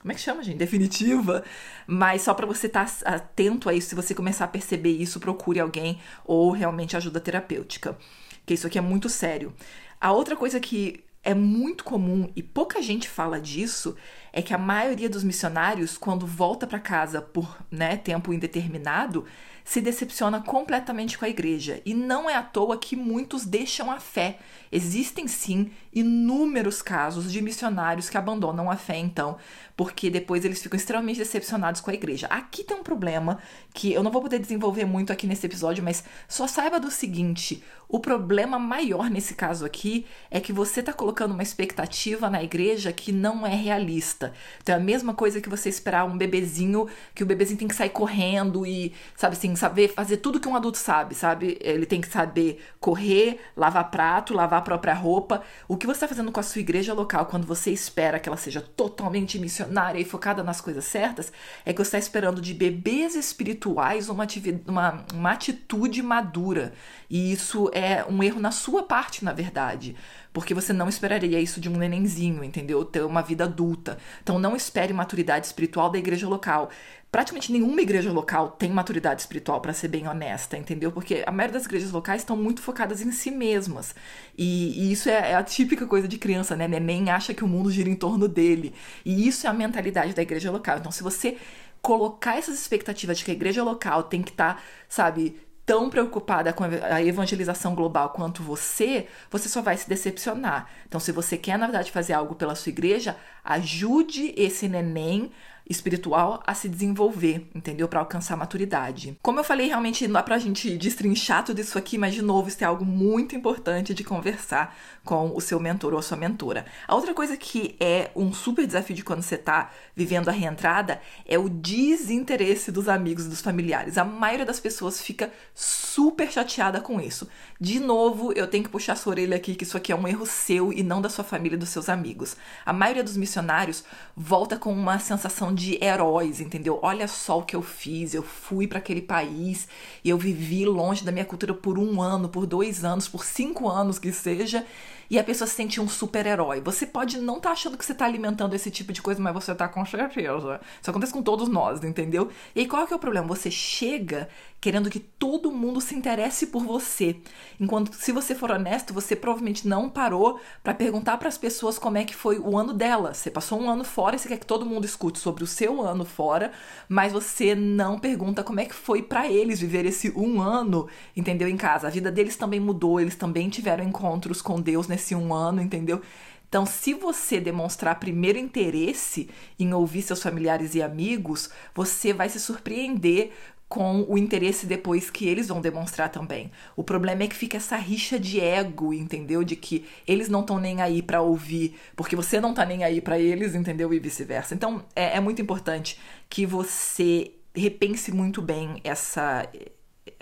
como 0.00 0.10
é 0.10 0.14
que 0.16 0.20
chama, 0.20 0.42
gente? 0.42 0.56
Definitiva. 0.58 1.44
Mas 1.86 2.22
só 2.22 2.34
para 2.34 2.46
você 2.46 2.66
estar 2.66 2.86
tá 2.86 3.14
atento 3.14 3.68
a 3.68 3.74
isso, 3.74 3.90
se 3.90 3.94
você 3.94 4.12
começar 4.12 4.44
a 4.44 4.48
perceber 4.48 4.90
isso, 4.90 5.20
procure 5.20 5.60
alguém 5.60 6.00
ou 6.24 6.50
realmente 6.50 6.96
ajuda 6.96 7.20
terapêutica 7.20 7.96
que 8.44 8.54
isso 8.54 8.66
aqui 8.66 8.78
é 8.78 8.82
muito 8.82 9.08
sério. 9.08 9.52
A 10.00 10.12
outra 10.12 10.36
coisa 10.36 10.58
que 10.58 11.04
é 11.22 11.34
muito 11.34 11.84
comum 11.84 12.30
e 12.34 12.42
pouca 12.42 12.82
gente 12.82 13.08
fala 13.08 13.40
disso 13.40 13.96
é 14.32 14.42
que 14.42 14.52
a 14.52 14.58
maioria 14.58 15.08
dos 15.08 15.22
missionários, 15.22 15.96
quando 15.96 16.26
volta 16.26 16.66
para 16.66 16.80
casa 16.80 17.22
por 17.22 17.56
né, 17.70 17.96
tempo 17.96 18.32
indeterminado, 18.32 19.24
se 19.64 19.80
decepciona 19.80 20.40
completamente 20.40 21.18
com 21.18 21.24
a 21.24 21.28
igreja. 21.28 21.80
E 21.84 21.94
não 21.94 22.28
é 22.28 22.34
à 22.34 22.42
toa 22.42 22.76
que 22.76 22.96
muitos 22.96 23.44
deixam 23.44 23.90
a 23.90 24.00
fé. 24.00 24.38
Existem 24.70 25.28
sim 25.28 25.70
inúmeros 25.92 26.80
casos 26.80 27.30
de 27.30 27.42
missionários 27.42 28.08
que 28.08 28.16
abandonam 28.16 28.70
a 28.70 28.76
fé, 28.76 28.96
então, 28.96 29.36
porque 29.76 30.08
depois 30.08 30.44
eles 30.44 30.62
ficam 30.62 30.76
extremamente 30.78 31.18
decepcionados 31.18 31.80
com 31.80 31.90
a 31.90 31.94
igreja. 31.94 32.26
Aqui 32.28 32.64
tem 32.64 32.76
um 32.76 32.82
problema 32.82 33.38
que 33.74 33.92
eu 33.92 34.02
não 34.02 34.10
vou 34.10 34.22
poder 34.22 34.38
desenvolver 34.38 34.86
muito 34.86 35.12
aqui 35.12 35.26
nesse 35.26 35.44
episódio, 35.44 35.84
mas 35.84 36.02
só 36.26 36.46
saiba 36.46 36.80
do 36.80 36.90
seguinte: 36.90 37.62
o 37.88 38.00
problema 38.00 38.58
maior 38.58 39.10
nesse 39.10 39.34
caso 39.34 39.66
aqui 39.66 40.06
é 40.30 40.40
que 40.40 40.52
você 40.52 40.80
está 40.80 40.94
colocando 40.94 41.32
uma 41.32 41.42
expectativa 41.42 42.30
na 42.30 42.42
igreja 42.42 42.90
que 42.90 43.12
não 43.12 43.46
é 43.46 43.54
realista. 43.54 44.32
Então 44.62 44.74
é 44.74 44.78
a 44.78 44.80
mesma 44.80 45.12
coisa 45.12 45.42
que 45.42 45.48
você 45.48 45.68
esperar 45.68 46.06
um 46.06 46.16
bebezinho, 46.16 46.88
que 47.14 47.22
o 47.22 47.26
bebezinho 47.26 47.58
tem 47.58 47.68
que 47.68 47.74
sair 47.74 47.90
correndo 47.90 48.66
e, 48.66 48.94
sabe 49.14 49.36
assim, 49.36 49.51
saber 49.56 49.88
fazer 49.88 50.18
tudo 50.18 50.40
que 50.40 50.48
um 50.48 50.56
adulto 50.56 50.78
sabe, 50.78 51.14
sabe? 51.14 51.58
Ele 51.60 51.86
tem 51.86 52.00
que 52.00 52.08
saber 52.08 52.62
correr, 52.80 53.40
lavar 53.56 53.90
prato, 53.90 54.34
lavar 54.34 54.60
a 54.60 54.62
própria 54.62 54.94
roupa. 54.94 55.42
O 55.68 55.76
que 55.76 55.86
você 55.86 55.96
está 55.96 56.08
fazendo 56.08 56.32
com 56.32 56.40
a 56.40 56.42
sua 56.42 56.60
igreja 56.60 56.94
local 56.94 57.26
quando 57.26 57.46
você 57.46 57.70
espera 57.70 58.18
que 58.18 58.28
ela 58.28 58.36
seja 58.36 58.60
totalmente 58.60 59.38
missionária 59.38 59.98
e 59.98 60.04
focada 60.04 60.42
nas 60.42 60.60
coisas 60.60 60.84
certas, 60.84 61.32
é 61.64 61.72
que 61.72 61.78
você 61.78 61.88
está 61.88 61.98
esperando 61.98 62.40
de 62.40 62.54
bebês 62.54 63.14
espirituais 63.14 64.08
uma, 64.08 64.26
uma, 64.66 65.04
uma 65.12 65.30
atitude 65.32 66.02
madura. 66.02 66.72
E 67.08 67.32
isso 67.32 67.70
é 67.74 68.04
um 68.04 68.22
erro 68.22 68.40
na 68.40 68.50
sua 68.50 68.82
parte, 68.82 69.24
na 69.24 69.32
verdade. 69.32 69.94
Porque 70.32 70.54
você 70.54 70.72
não 70.72 70.88
esperaria 70.88 71.38
isso 71.38 71.60
de 71.60 71.68
um 71.68 71.76
nenenzinho, 71.76 72.42
entendeu? 72.42 72.84
Ter 72.84 73.02
uma 73.02 73.20
vida 73.20 73.44
adulta. 73.44 73.98
Então 74.22 74.38
não 74.38 74.56
espere 74.56 74.92
maturidade 74.92 75.46
espiritual 75.46 75.90
da 75.90 75.98
igreja 75.98 76.26
local 76.26 76.70
praticamente 77.12 77.52
nenhuma 77.52 77.82
igreja 77.82 78.10
local 78.10 78.52
tem 78.52 78.70
maturidade 78.70 79.20
espiritual, 79.20 79.60
para 79.60 79.74
ser 79.74 79.88
bem 79.88 80.08
honesta, 80.08 80.56
entendeu? 80.56 80.90
Porque 80.90 81.22
a 81.26 81.30
maioria 81.30 81.52
das 81.52 81.66
igrejas 81.66 81.92
locais 81.92 82.22
estão 82.22 82.34
muito 82.34 82.62
focadas 82.62 83.02
em 83.02 83.12
si 83.12 83.30
mesmas. 83.30 83.94
E, 84.36 84.88
e 84.88 84.92
isso 84.92 85.10
é, 85.10 85.32
é, 85.32 85.34
a 85.34 85.42
típica 85.42 85.86
coisa 85.86 86.08
de 86.08 86.16
criança, 86.16 86.56
né? 86.56 86.66
Neném 86.66 87.10
acha 87.10 87.34
que 87.34 87.44
o 87.44 87.46
mundo 87.46 87.70
gira 87.70 87.90
em 87.90 87.94
torno 87.94 88.26
dele. 88.26 88.74
E 89.04 89.28
isso 89.28 89.46
é 89.46 89.50
a 89.50 89.52
mentalidade 89.52 90.14
da 90.14 90.22
igreja 90.22 90.50
local. 90.50 90.78
Então, 90.78 90.90
se 90.90 91.02
você 91.02 91.36
colocar 91.82 92.38
essas 92.38 92.58
expectativas 92.58 93.18
de 93.18 93.26
que 93.26 93.30
a 93.30 93.34
igreja 93.34 93.62
local 93.62 94.04
tem 94.04 94.22
que 94.22 94.30
estar, 94.30 94.54
tá, 94.54 94.62
sabe, 94.88 95.38
tão 95.66 95.90
preocupada 95.90 96.50
com 96.52 96.64
a 96.64 97.02
evangelização 97.02 97.74
global 97.74 98.10
quanto 98.10 98.42
você, 98.42 99.06
você 99.30 99.50
só 99.50 99.60
vai 99.60 99.76
se 99.76 99.86
decepcionar. 99.86 100.66
Então, 100.88 100.98
se 100.98 101.12
você 101.12 101.36
quer, 101.36 101.58
na 101.58 101.66
verdade, 101.66 101.92
fazer 101.92 102.14
algo 102.14 102.34
pela 102.34 102.54
sua 102.54 102.70
igreja, 102.70 103.16
ajude 103.44 104.32
esse 104.36 104.66
neném 104.66 105.30
espiritual 105.68 106.42
a 106.46 106.54
se 106.54 106.68
desenvolver, 106.68 107.48
entendeu? 107.54 107.88
Para 107.88 108.00
alcançar 108.00 108.36
maturidade. 108.36 109.18
Como 109.22 109.40
eu 109.40 109.44
falei, 109.44 109.68
realmente 109.68 110.06
não 110.06 110.14
dá 110.14 110.22
pra 110.22 110.38
gente 110.38 110.76
destrinchar 110.76 111.44
tudo 111.44 111.60
isso 111.60 111.78
aqui, 111.78 111.96
mas 111.96 112.14
de 112.14 112.22
novo, 112.22 112.48
isso 112.48 112.62
é 112.62 112.66
algo 112.66 112.84
muito 112.84 113.34
importante 113.34 113.94
de 113.94 114.04
conversar 114.04 114.76
com 115.04 115.34
o 115.34 115.40
seu 115.40 115.58
mentor 115.58 115.92
ou 115.92 115.98
a 115.98 116.02
sua 116.02 116.16
mentora. 116.16 116.66
A 116.86 116.94
outra 116.94 117.14
coisa 117.14 117.36
que 117.36 117.76
é 117.80 118.10
um 118.14 118.32
super 118.32 118.66
desafio 118.66 118.94
de 118.94 119.04
quando 119.04 119.22
você 119.22 119.36
tá 119.36 119.70
vivendo 119.94 120.28
a 120.28 120.32
reentrada 120.32 121.00
é 121.26 121.38
o 121.38 121.48
desinteresse 121.48 122.70
dos 122.70 122.88
amigos 122.88 123.26
e 123.26 123.28
dos 123.28 123.40
familiares. 123.40 123.98
A 123.98 124.04
maioria 124.04 124.46
das 124.46 124.60
pessoas 124.60 125.00
fica 125.00 125.32
super 125.54 126.30
chateada 126.30 126.80
com 126.80 127.00
isso. 127.00 127.28
De 127.60 127.80
novo, 127.80 128.32
eu 128.32 128.46
tenho 128.46 128.64
que 128.64 128.70
puxar 128.70 128.96
sua 128.96 129.12
orelha 129.12 129.36
aqui 129.36 129.54
que 129.54 129.64
isso 129.64 129.76
aqui 129.76 129.92
é 129.92 129.96
um 129.96 130.06
erro 130.06 130.26
seu 130.26 130.72
e 130.72 130.82
não 130.82 131.00
da 131.00 131.08
sua 131.08 131.24
família 131.24 131.56
e 131.56 131.58
dos 131.58 131.68
seus 131.68 131.88
amigos. 131.88 132.36
A 132.64 132.72
maioria 132.72 133.04
dos 133.04 133.16
missionários 133.16 133.84
volta 134.16 134.56
com 134.56 134.72
uma 134.72 134.98
sensação 134.98 135.51
de 135.52 135.82
heróis, 135.82 136.40
entendeu? 136.40 136.78
Olha 136.82 137.06
só 137.08 137.38
o 137.38 137.42
que 137.42 137.56
eu 137.56 137.62
fiz, 137.62 138.14
eu 138.14 138.22
fui 138.22 138.66
para 138.66 138.78
aquele 138.78 139.02
país 139.02 139.68
e 140.04 140.10
eu 140.10 140.18
vivi 140.18 140.64
longe 140.64 141.04
da 141.04 141.12
minha 141.12 141.24
cultura 141.24 141.54
por 141.54 141.78
um 141.78 142.00
ano, 142.00 142.28
por 142.28 142.46
dois 142.46 142.84
anos, 142.84 143.08
por 143.08 143.24
cinco 143.24 143.68
anos 143.68 143.98
que 143.98 144.12
seja, 144.12 144.66
e 145.10 145.18
a 145.18 145.24
pessoa 145.24 145.46
se 145.46 145.54
sentir 145.54 145.80
um 145.80 145.88
super-herói. 145.88 146.60
Você 146.60 146.86
pode 146.86 147.18
não 147.18 147.36
estar 147.36 147.50
tá 147.50 147.52
achando 147.52 147.76
que 147.76 147.84
você 147.84 147.92
está 147.92 148.06
alimentando 148.06 148.54
esse 148.54 148.70
tipo 148.70 148.92
de 148.92 149.02
coisa, 149.02 149.20
mas 149.20 149.34
você 149.34 149.52
está 149.52 149.68
com 149.68 149.84
certeza. 149.84 150.60
Isso 150.80 150.90
acontece 150.90 151.12
com 151.12 151.22
todos 151.22 151.48
nós, 151.48 151.84
entendeu? 151.84 152.30
E 152.54 152.60
aí 152.60 152.66
qual 152.66 152.86
que 152.86 152.92
é 152.92 152.96
o 152.96 152.98
problema? 152.98 153.28
Você 153.28 153.50
chega 153.50 154.28
querendo 154.62 154.88
que 154.88 155.00
todo 155.00 155.50
mundo 155.50 155.80
se 155.80 155.92
interesse 155.92 156.46
por 156.46 156.62
você. 156.62 157.16
Enquanto 157.58 157.92
se 157.94 158.12
você 158.12 158.32
for 158.32 158.52
honesto, 158.52 158.94
você 158.94 159.16
provavelmente 159.16 159.66
não 159.66 159.90
parou 159.90 160.38
para 160.62 160.72
perguntar 160.72 161.18
para 161.18 161.26
as 161.26 161.36
pessoas 161.36 161.80
como 161.80 161.98
é 161.98 162.04
que 162.04 162.14
foi 162.14 162.38
o 162.38 162.56
ano 162.56 162.72
dela. 162.72 163.12
Você 163.12 163.28
passou 163.28 163.60
um 163.60 163.68
ano 163.68 163.82
fora 163.82 164.14
e 164.14 164.20
você 164.20 164.28
quer 164.28 164.38
que 164.38 164.46
todo 164.46 164.64
mundo 164.64 164.84
escute 164.84 165.18
sobre 165.18 165.42
o 165.42 165.48
seu 165.48 165.82
ano 165.82 166.04
fora, 166.04 166.52
mas 166.88 167.12
você 167.12 167.56
não 167.56 167.98
pergunta 167.98 168.44
como 168.44 168.60
é 168.60 168.64
que 168.64 168.74
foi 168.74 169.02
para 169.02 169.26
eles 169.26 169.58
viver 169.58 169.84
esse 169.84 170.12
um 170.16 170.40
ano, 170.40 170.86
entendeu? 171.16 171.48
Em 171.48 171.56
casa. 171.56 171.88
A 171.88 171.90
vida 171.90 172.12
deles 172.12 172.36
também 172.36 172.60
mudou, 172.60 173.00
eles 173.00 173.16
também 173.16 173.48
tiveram 173.48 173.82
encontros 173.82 174.40
com 174.40 174.60
Deus 174.60 174.86
nesse 174.86 175.12
um 175.12 175.34
ano, 175.34 175.60
entendeu? 175.60 176.00
Então, 176.48 176.66
se 176.66 176.92
você 176.92 177.40
demonstrar 177.40 177.98
primeiro 177.98 178.38
interesse 178.38 179.28
em 179.58 179.72
ouvir 179.72 180.02
seus 180.02 180.22
familiares 180.22 180.74
e 180.74 180.82
amigos, 180.82 181.48
você 181.74 182.12
vai 182.12 182.28
se 182.28 182.38
surpreender 182.38 183.32
com 183.72 184.04
o 184.06 184.18
interesse 184.18 184.66
depois 184.66 185.08
que 185.08 185.26
eles 185.26 185.48
vão 185.48 185.58
demonstrar 185.58 186.10
também. 186.10 186.52
O 186.76 186.84
problema 186.84 187.22
é 187.22 187.26
que 187.26 187.34
fica 187.34 187.56
essa 187.56 187.74
rixa 187.74 188.20
de 188.20 188.38
ego, 188.38 188.92
entendeu? 188.92 189.42
De 189.42 189.56
que 189.56 189.86
eles 190.06 190.28
não 190.28 190.40
estão 190.40 190.60
nem 190.60 190.82
aí 190.82 191.00
para 191.00 191.22
ouvir, 191.22 191.74
porque 191.96 192.14
você 192.14 192.38
não 192.38 192.52
tá 192.52 192.66
nem 192.66 192.84
aí 192.84 193.00
para 193.00 193.18
eles, 193.18 193.54
entendeu? 193.54 193.94
E 193.94 193.98
vice-versa. 193.98 194.54
Então, 194.54 194.84
é, 194.94 195.16
é 195.16 195.20
muito 195.20 195.40
importante 195.40 195.98
que 196.28 196.44
você 196.44 197.32
repense 197.56 198.12
muito 198.12 198.42
bem 198.42 198.78
essa 198.84 199.48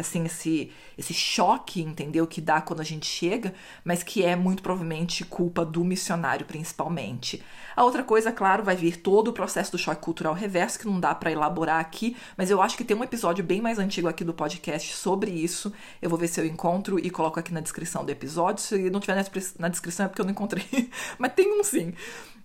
assim, 0.00 0.24
esse, 0.24 0.72
esse 0.96 1.14
choque, 1.14 1.80
entendeu? 1.80 2.26
Que 2.26 2.40
dá 2.40 2.60
quando 2.60 2.80
a 2.80 2.84
gente 2.84 3.06
chega, 3.06 3.54
mas 3.84 4.02
que 4.02 4.22
é 4.24 4.34
muito 4.34 4.62
provavelmente 4.62 5.24
culpa 5.24 5.64
do 5.64 5.84
missionário, 5.84 6.46
principalmente. 6.46 7.42
A 7.76 7.84
outra 7.84 8.02
coisa, 8.02 8.32
claro, 8.32 8.62
vai 8.62 8.76
vir 8.76 8.96
todo 8.96 9.28
o 9.28 9.32
processo 9.32 9.72
do 9.72 9.78
choque 9.78 10.02
cultural 10.02 10.34
reverso, 10.34 10.78
que 10.78 10.86
não 10.86 10.98
dá 11.00 11.14
para 11.14 11.30
elaborar 11.30 11.80
aqui, 11.80 12.16
mas 12.36 12.50
eu 12.50 12.60
acho 12.60 12.76
que 12.76 12.84
tem 12.84 12.96
um 12.96 13.04
episódio 13.04 13.44
bem 13.44 13.60
mais 13.60 13.78
antigo 13.78 14.08
aqui 14.08 14.24
do 14.24 14.34
podcast 14.34 14.94
sobre 14.96 15.30
isso. 15.30 15.72
Eu 16.02 16.10
vou 16.10 16.18
ver 16.18 16.28
se 16.28 16.40
eu 16.40 16.44
encontro 16.44 16.98
e 16.98 17.10
coloco 17.10 17.38
aqui 17.38 17.52
na 17.52 17.60
descrição 17.60 18.04
do 18.04 18.10
episódio. 18.10 18.62
Se 18.62 18.90
não 18.90 19.00
tiver 19.00 19.14
na 19.58 19.68
descrição 19.68 20.06
é 20.06 20.08
porque 20.08 20.20
eu 20.20 20.24
não 20.26 20.32
encontrei, 20.32 20.90
mas 21.18 21.32
tem 21.32 21.58
um 21.58 21.64
sim. 21.64 21.94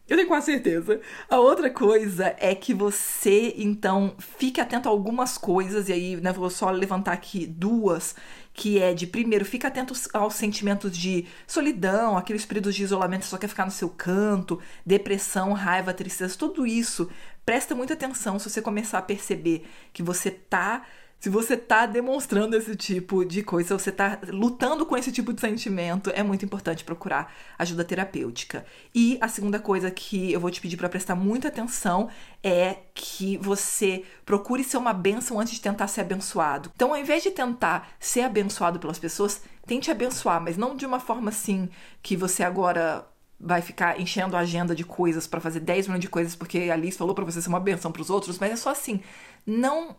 Eu 0.07 0.17
tenho 0.17 0.27
quase 0.27 0.45
certeza. 0.47 1.01
A 1.27 1.39
outra 1.39 1.67
coisa 1.69 2.35
é 2.37 2.53
que 2.53 2.75
você, 2.75 3.55
então, 3.57 4.15
fique 4.19 4.61
atento 4.61 4.87
a 4.87 4.91
algumas 4.91 5.35
coisas, 5.35 5.89
e 5.89 5.93
aí, 5.93 6.15
né, 6.17 6.31
vou 6.31 6.49
só 6.49 6.69
levantar 6.69 7.13
aqui 7.13 7.47
duas, 7.47 8.15
que 8.53 8.79
é 8.79 8.93
de, 8.93 9.07
primeiro, 9.07 9.43
fique 9.43 9.65
atento 9.65 9.95
aos 10.13 10.35
sentimentos 10.35 10.95
de 10.95 11.25
solidão, 11.47 12.15
aqueles 12.15 12.45
períodos 12.45 12.75
de 12.75 12.83
isolamento, 12.83 13.25
só 13.25 13.37
quer 13.37 13.47
ficar 13.47 13.65
no 13.65 13.71
seu 13.71 13.89
canto, 13.89 14.59
depressão, 14.85 15.53
raiva, 15.53 15.91
tristeza, 15.91 16.37
tudo 16.37 16.67
isso. 16.67 17.09
Presta 17.43 17.73
muita 17.73 17.93
atenção 17.93 18.37
se 18.37 18.47
você 18.49 18.61
começar 18.61 18.99
a 18.99 19.03
perceber 19.03 19.65
que 19.91 20.03
você 20.03 20.29
tá 20.29 20.83
se 21.25 21.29
você 21.31 21.57
tá 21.57 21.87
demonstrando 21.87 22.55
esse 22.55 22.75
tipo 22.75 23.25
de 23.25 23.41
coisa, 23.41 23.69
se 23.69 23.83
você 23.83 23.91
tá 23.91 24.19
lutando 24.27 24.85
com 24.85 24.95
esse 24.95 25.11
tipo 25.11 25.33
de 25.33 25.41
sentimento, 25.41 26.11
é 26.13 26.21
muito 26.21 26.45
importante 26.45 26.83
procurar 26.83 27.33
ajuda 27.57 27.83
terapêutica. 27.83 28.63
E 28.93 29.17
a 29.19 29.27
segunda 29.27 29.57
coisa 29.57 29.89
que 29.89 30.31
eu 30.31 30.39
vou 30.39 30.51
te 30.51 30.61
pedir 30.61 30.77
para 30.77 30.87
prestar 30.87 31.15
muita 31.15 31.47
atenção 31.47 32.09
é 32.43 32.77
que 32.93 33.37
você 33.37 34.03
procure 34.23 34.63
ser 34.63 34.77
uma 34.77 34.93
bênção 34.93 35.39
antes 35.39 35.55
de 35.55 35.61
tentar 35.61 35.87
ser 35.87 36.01
abençoado. 36.01 36.71
Então, 36.75 36.91
ao 36.93 36.99
invés 36.99 37.23
de 37.23 37.31
tentar 37.31 37.89
ser 37.99 38.21
abençoado 38.21 38.77
pelas 38.77 38.99
pessoas, 38.99 39.41
tente 39.65 39.89
abençoar, 39.89 40.39
mas 40.39 40.57
não 40.57 40.75
de 40.75 40.85
uma 40.85 40.99
forma 40.99 41.29
assim 41.29 41.67
que 42.03 42.15
você 42.15 42.43
agora 42.43 43.03
vai 43.39 43.63
ficar 43.63 43.99
enchendo 43.99 44.37
a 44.37 44.41
agenda 44.41 44.75
de 44.75 44.83
coisas 44.83 45.25
para 45.25 45.41
fazer 45.41 45.59
10 45.59 45.87
milhões 45.87 46.01
de 46.01 46.07
coisas 46.07 46.35
porque 46.35 46.69
a 46.69 46.73
Alice 46.73 46.99
falou 46.99 47.15
para 47.15 47.25
você 47.25 47.41
ser 47.41 47.49
uma 47.49 47.59
benção 47.59 47.91
para 47.91 48.03
os 48.03 48.11
outros, 48.11 48.37
mas 48.37 48.51
é 48.51 48.55
só 48.55 48.69
assim, 48.69 49.01
não 49.43 49.95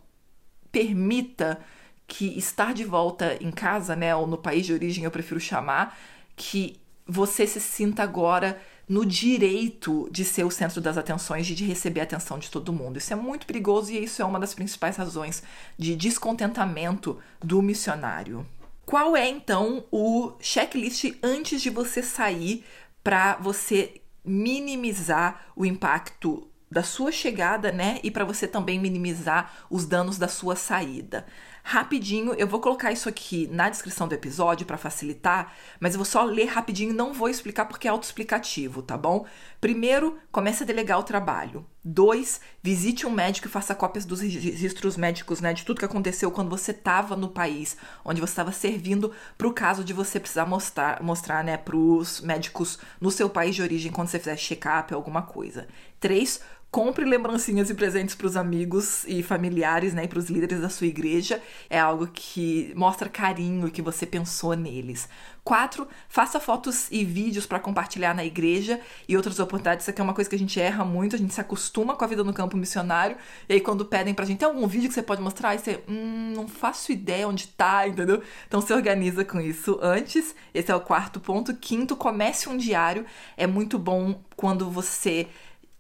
permita 0.76 1.59
que 2.06 2.38
estar 2.38 2.75
de 2.75 2.85
volta 2.85 3.38
em 3.40 3.50
casa, 3.50 3.97
né, 3.97 4.14
ou 4.14 4.26
no 4.26 4.37
país 4.37 4.66
de 4.66 4.75
origem, 4.75 5.04
eu 5.04 5.11
prefiro 5.11 5.40
chamar, 5.40 5.99
que 6.37 6.78
você 7.06 7.47
se 7.47 7.59
sinta 7.59 8.02
agora 8.02 8.61
no 8.87 9.06
direito 9.06 10.06
de 10.12 10.23
ser 10.23 10.45
o 10.45 10.50
centro 10.50 10.78
das 10.78 10.99
atenções 10.99 11.49
e 11.49 11.54
de 11.54 11.64
receber 11.64 12.00
a 12.00 12.02
atenção 12.02 12.38
de 12.38 12.50
todo 12.50 12.75
mundo. 12.75 12.99
Isso 12.99 13.11
é 13.11 13.16
muito 13.16 13.47
perigoso 13.47 13.90
e 13.90 14.04
isso 14.04 14.21
é 14.21 14.25
uma 14.26 14.38
das 14.38 14.52
principais 14.52 14.97
razões 14.97 15.42
de 15.78 15.97
descontentamento 15.97 17.18
do 17.42 17.62
missionário. 17.62 18.47
Qual 18.85 19.16
é 19.16 19.26
então 19.26 19.83
o 19.90 20.35
checklist 20.40 21.16
antes 21.23 21.62
de 21.62 21.71
você 21.71 22.02
sair 22.02 22.66
para 23.02 23.37
você 23.37 24.02
minimizar 24.23 25.47
o 25.56 25.64
impacto 25.64 26.47
da 26.70 26.82
sua 26.82 27.12
chegada, 27.12 27.70
né? 27.70 28.00
E 28.02 28.11
para 28.11 28.25
você 28.25 28.46
também 28.46 28.78
minimizar 28.78 29.66
os 29.70 29.87
danos 29.87 30.18
da 30.18 30.28
sua 30.28 30.56
saída. 30.56 31.26
Rapidinho, 31.68 32.32
eu 32.35 32.46
vou 32.46 32.61
colocar 32.61 32.92
isso 32.92 33.08
aqui 33.08 33.49
na 33.50 33.68
descrição 33.68 34.06
do 34.06 34.14
episódio 34.14 34.64
para 34.64 34.78
facilitar, 34.78 35.52
mas 35.80 35.94
eu 35.94 35.99
vou 35.99 36.04
só 36.04 36.23
ler 36.23 36.44
rapidinho, 36.44 36.94
não 36.94 37.12
vou 37.12 37.28
explicar 37.28 37.64
porque 37.64 37.88
é 37.88 37.90
autoexplicativo, 37.90 38.82
tá 38.82 38.96
bom? 38.96 39.26
Primeiro, 39.61 40.16
comece 40.30 40.62
a 40.62 40.66
delegar 40.66 40.96
o 41.00 41.02
trabalho. 41.02 41.66
Dois, 41.82 42.40
visite 42.62 43.04
um 43.04 43.11
médico 43.11 43.49
e 43.49 43.50
faça 43.50 43.75
cópias 43.75 44.04
dos 44.04 44.20
registros 44.20 44.96
médicos, 44.96 45.40
né, 45.40 45.52
de 45.52 45.64
tudo 45.64 45.80
que 45.80 45.85
aconteceu 45.85 46.30
quando 46.30 46.50
você 46.50 46.70
estava 46.70 47.16
no 47.16 47.30
país, 47.30 47.76
onde 48.04 48.20
você 48.20 48.30
estava 48.30 48.52
servindo, 48.52 49.11
para 49.37 49.49
o 49.49 49.52
caso 49.52 49.82
de 49.82 49.92
você 49.92 50.20
precisar 50.20 50.46
mostrar, 50.46 51.02
mostrar, 51.02 51.42
né, 51.42 51.56
para 51.56 51.76
os 51.76 52.20
médicos 52.20 52.78
no 53.00 53.11
seu 53.11 53.28
país 53.28 53.56
de 53.56 53.62
origem 53.62 53.90
quando 53.90 54.06
você 54.06 54.20
fizer 54.20 54.37
check-up 54.37 54.94
alguma 54.94 55.23
coisa. 55.23 55.66
Três, 55.99 56.40
compre 56.76 57.06
lembrancinhas 57.06 57.71
e 57.71 57.75
presentes 57.75 58.14
para 58.14 58.26
os 58.26 58.37
amigos 58.37 59.02
e 59.06 59.23
familiares, 59.23 59.95
né, 59.95 60.04
e 60.04 60.09
para 60.09 60.18
os 60.18 60.28
líderes 60.28 60.61
da 60.61 60.68
sua 60.68 60.87
igreja. 60.87 61.42
É 61.71 61.80
algo 61.80 62.06
que 62.06 62.71
mostra 62.76 63.09
carinho 63.09 63.71
que 63.71 63.80
você 63.80 64.04
pensou 64.04 64.52
neles. 64.52 65.09
Quatro, 65.42 65.88
faça 66.06 66.38
fotos 66.38 66.88
e 66.90 67.02
vídeos 67.02 67.47
para 67.47 67.59
compartilhar 67.59 68.14
na 68.14 68.26
igreja 68.26 68.78
e 69.09 69.16
outras 69.16 69.38
oportunidades. 69.38 69.85
Isso 69.85 69.90
aqui 69.90 70.02
é 70.02 70.04
uma 70.04 70.12
coisa 70.12 70.28
que 70.28 70.37
a 70.37 70.38
gente 70.38 70.61
erra 70.61 70.85
muito, 70.85 71.16
a 71.16 71.18
gente 71.18 71.33
se 71.33 71.40
acostuma 71.40 71.97
com 71.97 72.04
a 72.04 72.09
vida 72.09 72.23
no 72.23 72.35
campo 72.35 72.59
missionário. 72.59 73.16
E 73.49 73.54
aí, 73.54 73.61
quando 73.61 73.87
pedem 73.87 74.12
pra 74.12 74.26
gente, 74.26 74.40
tem 74.40 74.49
algum 74.49 74.66
vídeo 74.66 74.88
que 74.88 74.95
você 74.95 75.02
pode 75.02 75.23
mostrar? 75.23 75.50
Aí 75.50 75.59
você, 75.59 75.83
hum, 75.88 76.35
não 76.37 76.47
faço 76.47 76.92
ideia 76.92 77.26
onde 77.26 77.47
tá, 77.47 77.88
entendeu? 77.88 78.23
Então 78.47 78.61
se 78.61 78.75
organiza 78.75 79.25
com 79.25 79.40
isso 79.40 79.78
antes. 79.80 80.35
Esse 80.52 80.71
é 80.71 80.75
o 80.75 80.80
quarto 80.80 81.21
ponto. 81.21 81.54
Quinto, 81.54 81.97
comece 81.97 82.50
um 82.50 82.56
diário. 82.56 83.06
É 83.35 83.47
muito 83.47 83.78
bom 83.78 84.21
quando 84.37 84.68
você 84.68 85.28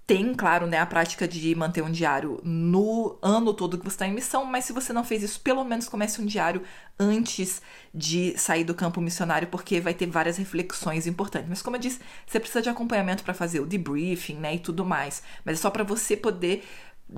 tem, 0.06 0.32
claro, 0.34 0.66
né, 0.68 0.78
a 0.78 0.86
prática 0.86 1.26
de 1.26 1.52
manter 1.56 1.82
um 1.82 1.90
diário 1.90 2.40
no 2.44 3.18
ano 3.20 3.52
todo 3.52 3.76
que 3.76 3.84
você 3.84 3.94
está 3.94 4.06
em 4.06 4.14
missão, 4.14 4.44
mas 4.44 4.64
se 4.64 4.72
você 4.72 4.92
não 4.92 5.02
fez 5.02 5.22
isso, 5.22 5.40
pelo 5.40 5.64
menos 5.64 5.88
comece 5.88 6.22
um 6.22 6.26
diário 6.26 6.62
antes 6.98 7.60
de 7.92 8.38
sair 8.38 8.62
do 8.62 8.74
campo 8.74 9.00
missionário, 9.00 9.48
porque 9.48 9.80
vai 9.80 9.92
ter 9.92 10.06
várias 10.06 10.36
reflexões 10.36 11.08
importantes. 11.08 11.48
Mas 11.48 11.60
como 11.60 11.74
eu 11.74 11.80
disse, 11.80 11.98
você 12.24 12.38
precisa 12.38 12.62
de 12.62 12.68
acompanhamento 12.68 13.24
para 13.24 13.34
fazer 13.34 13.58
o 13.58 13.66
debriefing, 13.66 14.36
né, 14.36 14.54
e 14.54 14.58
tudo 14.60 14.84
mais. 14.84 15.22
Mas 15.44 15.58
é 15.58 15.62
só 15.62 15.70
para 15.70 15.82
você 15.82 16.16
poder 16.16 16.64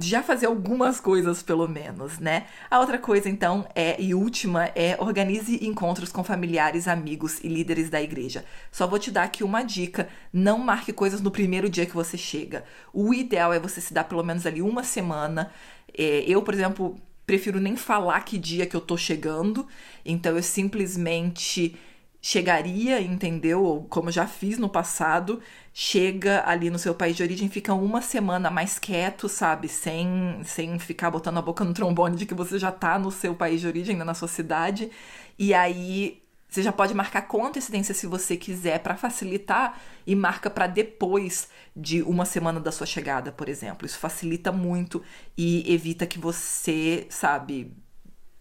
já 0.00 0.22
fazer 0.22 0.46
algumas 0.46 1.00
coisas, 1.00 1.42
pelo 1.42 1.66
menos, 1.66 2.18
né? 2.18 2.46
A 2.70 2.78
outra 2.78 2.98
coisa, 2.98 3.28
então, 3.28 3.66
é 3.74 4.00
e 4.00 4.14
última 4.14 4.66
é 4.74 4.96
organize 4.98 5.64
encontros 5.64 6.12
com 6.12 6.22
familiares, 6.22 6.86
amigos 6.86 7.42
e 7.42 7.48
líderes 7.48 7.88
da 7.88 8.00
igreja. 8.02 8.44
Só 8.70 8.86
vou 8.86 8.98
te 8.98 9.10
dar 9.10 9.24
aqui 9.24 9.42
uma 9.42 9.62
dica: 9.62 10.08
não 10.32 10.58
marque 10.58 10.92
coisas 10.92 11.20
no 11.20 11.30
primeiro 11.30 11.70
dia 11.70 11.86
que 11.86 11.94
você 11.94 12.18
chega. 12.18 12.64
O 12.92 13.14
ideal 13.14 13.52
é 13.52 13.58
você 13.58 13.80
se 13.80 13.94
dar 13.94 14.04
pelo 14.04 14.22
menos 14.22 14.44
ali 14.46 14.60
uma 14.60 14.84
semana. 14.84 15.50
É, 15.96 16.22
eu, 16.26 16.42
por 16.42 16.52
exemplo, 16.52 17.00
prefiro 17.26 17.58
nem 17.58 17.76
falar 17.76 18.20
que 18.22 18.38
dia 18.38 18.66
que 18.66 18.76
eu 18.76 18.80
tô 18.80 18.96
chegando, 18.96 19.66
então 20.04 20.36
eu 20.36 20.42
simplesmente 20.42 21.76
chegaria, 22.20 23.00
entendeu? 23.00 23.62
Ou 23.62 23.84
como 23.84 24.10
já 24.10 24.26
fiz 24.26 24.58
no 24.58 24.68
passado, 24.68 25.40
chega 25.72 26.42
ali 26.46 26.70
no 26.70 26.78
seu 26.78 26.94
país 26.94 27.16
de 27.16 27.22
origem, 27.22 27.48
fica 27.48 27.72
uma 27.74 28.02
semana 28.02 28.50
mais 28.50 28.78
quieto, 28.78 29.28
sabe? 29.28 29.68
Sem, 29.68 30.40
sem 30.44 30.78
ficar 30.78 31.10
botando 31.10 31.38
a 31.38 31.42
boca 31.42 31.64
no 31.64 31.72
trombone 31.72 32.16
de 32.16 32.26
que 32.26 32.34
você 32.34 32.58
já 32.58 32.72
tá 32.72 32.98
no 32.98 33.10
seu 33.10 33.34
país 33.34 33.60
de 33.60 33.66
origem, 33.66 33.96
né? 33.96 34.04
na 34.04 34.14
sua 34.14 34.28
cidade. 34.28 34.90
E 35.38 35.54
aí 35.54 36.22
você 36.48 36.62
já 36.62 36.72
pode 36.72 36.94
marcar 36.94 37.22
com 37.22 37.46
antecedência 37.46 37.94
se 37.94 38.06
você 38.06 38.36
quiser 38.36 38.80
para 38.80 38.96
facilitar 38.96 39.78
e 40.06 40.16
marca 40.16 40.48
para 40.48 40.66
depois 40.66 41.48
de 41.76 42.02
uma 42.02 42.24
semana 42.24 42.58
da 42.58 42.72
sua 42.72 42.86
chegada, 42.86 43.30
por 43.30 43.48
exemplo. 43.48 43.86
Isso 43.86 43.98
facilita 43.98 44.50
muito 44.50 45.02
e 45.36 45.70
evita 45.72 46.06
que 46.06 46.18
você, 46.18 47.06
sabe, 47.10 47.72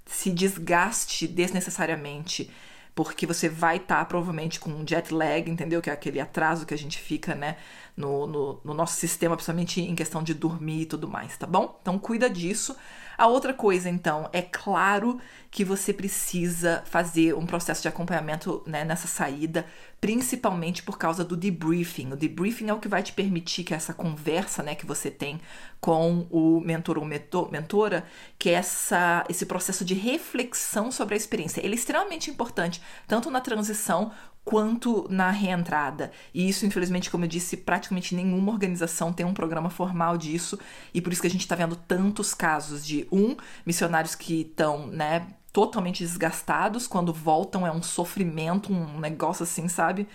se 0.05 0.31
desgaste 0.31 1.27
desnecessariamente 1.27 2.49
porque 2.97 3.27
você 3.27 3.47
vai 3.47 3.77
estar 3.77 3.97
tá, 3.99 4.05
provavelmente 4.05 4.59
com 4.59 4.83
jet 4.83 5.13
lag, 5.13 5.47
entendeu? 5.47 5.79
Que 5.83 5.91
é 5.91 5.93
aquele 5.93 6.19
atraso 6.19 6.65
que 6.65 6.73
a 6.73 6.77
gente 6.77 6.97
fica, 6.97 7.35
né, 7.35 7.55
no, 7.95 8.25
no, 8.25 8.59
no, 8.63 8.73
nosso 8.73 8.95
sistema, 8.95 9.35
principalmente 9.35 9.79
em 9.79 9.93
questão 9.93 10.23
de 10.23 10.33
dormir 10.33 10.81
e 10.81 10.85
tudo 10.87 11.07
mais, 11.07 11.37
tá 11.37 11.45
bom? 11.45 11.77
Então 11.79 11.99
cuida 11.99 12.27
disso. 12.27 12.75
A 13.15 13.27
outra 13.27 13.53
coisa, 13.53 13.87
então, 13.87 14.27
é 14.33 14.41
claro 14.41 15.19
que 15.57 15.65
você 15.65 15.91
precisa 15.91 16.83
fazer 16.85 17.33
um 17.33 17.43
processo 17.43 17.81
de 17.81 17.87
acompanhamento 17.87 18.61
né, 18.67 18.85
nessa 18.85 19.07
saída, 19.07 19.65
principalmente 19.99 20.83
por 20.83 20.99
causa 20.99 21.25
do 21.25 21.35
debriefing. 21.35 22.13
O 22.13 22.15
debriefing 22.15 22.69
é 22.69 22.73
o 22.75 22.79
que 22.79 22.87
vai 22.87 23.01
te 23.01 23.11
permitir 23.11 23.63
que 23.63 23.73
essa 23.73 23.91
conversa, 23.91 24.61
né, 24.61 24.75
que 24.75 24.85
você 24.85 25.09
tem 25.09 25.41
com 25.81 26.27
o 26.29 26.61
mentor 26.61 26.99
ou 26.99 27.49
mentora, 27.49 28.05
que 28.37 28.51
essa, 28.51 29.25
esse 29.27 29.47
processo 29.47 29.83
de 29.83 29.95
reflexão 29.95 30.91
sobre 30.91 31.15
a 31.15 31.17
experiência. 31.17 31.59
Ele 31.65 31.73
é 31.73 31.75
extremamente 31.79 32.29
importante, 32.29 32.79
tanto 33.07 33.31
na 33.31 33.41
transição 33.41 34.11
quanto 34.45 35.07
na 35.09 35.31
reentrada. 35.31 36.11
E 36.33 36.47
isso, 36.47 36.67
infelizmente, 36.67 37.09
como 37.09 37.25
eu 37.25 37.27
disse, 37.27 37.57
praticamente 37.57 38.13
nenhuma 38.13 38.51
organização 38.51 39.11
tem 39.11 39.25
um 39.25 39.33
programa 39.33 39.71
formal 39.71 40.17
disso, 40.17 40.57
e 40.93 41.01
por 41.01 41.11
isso 41.11 41.21
que 41.21 41.27
a 41.27 41.31
gente 41.31 41.41
está 41.41 41.55
vendo 41.55 41.75
tantos 41.75 42.35
casos 42.35 42.85
de 42.85 43.07
um 43.11 43.35
missionários 43.65 44.13
que 44.13 44.41
estão, 44.41 44.85
né, 44.87 45.27
totalmente 45.51 46.03
desgastados, 46.03 46.87
quando 46.87 47.13
voltam 47.13 47.65
é 47.65 47.71
um 47.71 47.81
sofrimento, 47.81 48.71
um 48.71 48.99
negócio 48.99 49.43
assim, 49.43 49.67
sabe? 49.67 50.07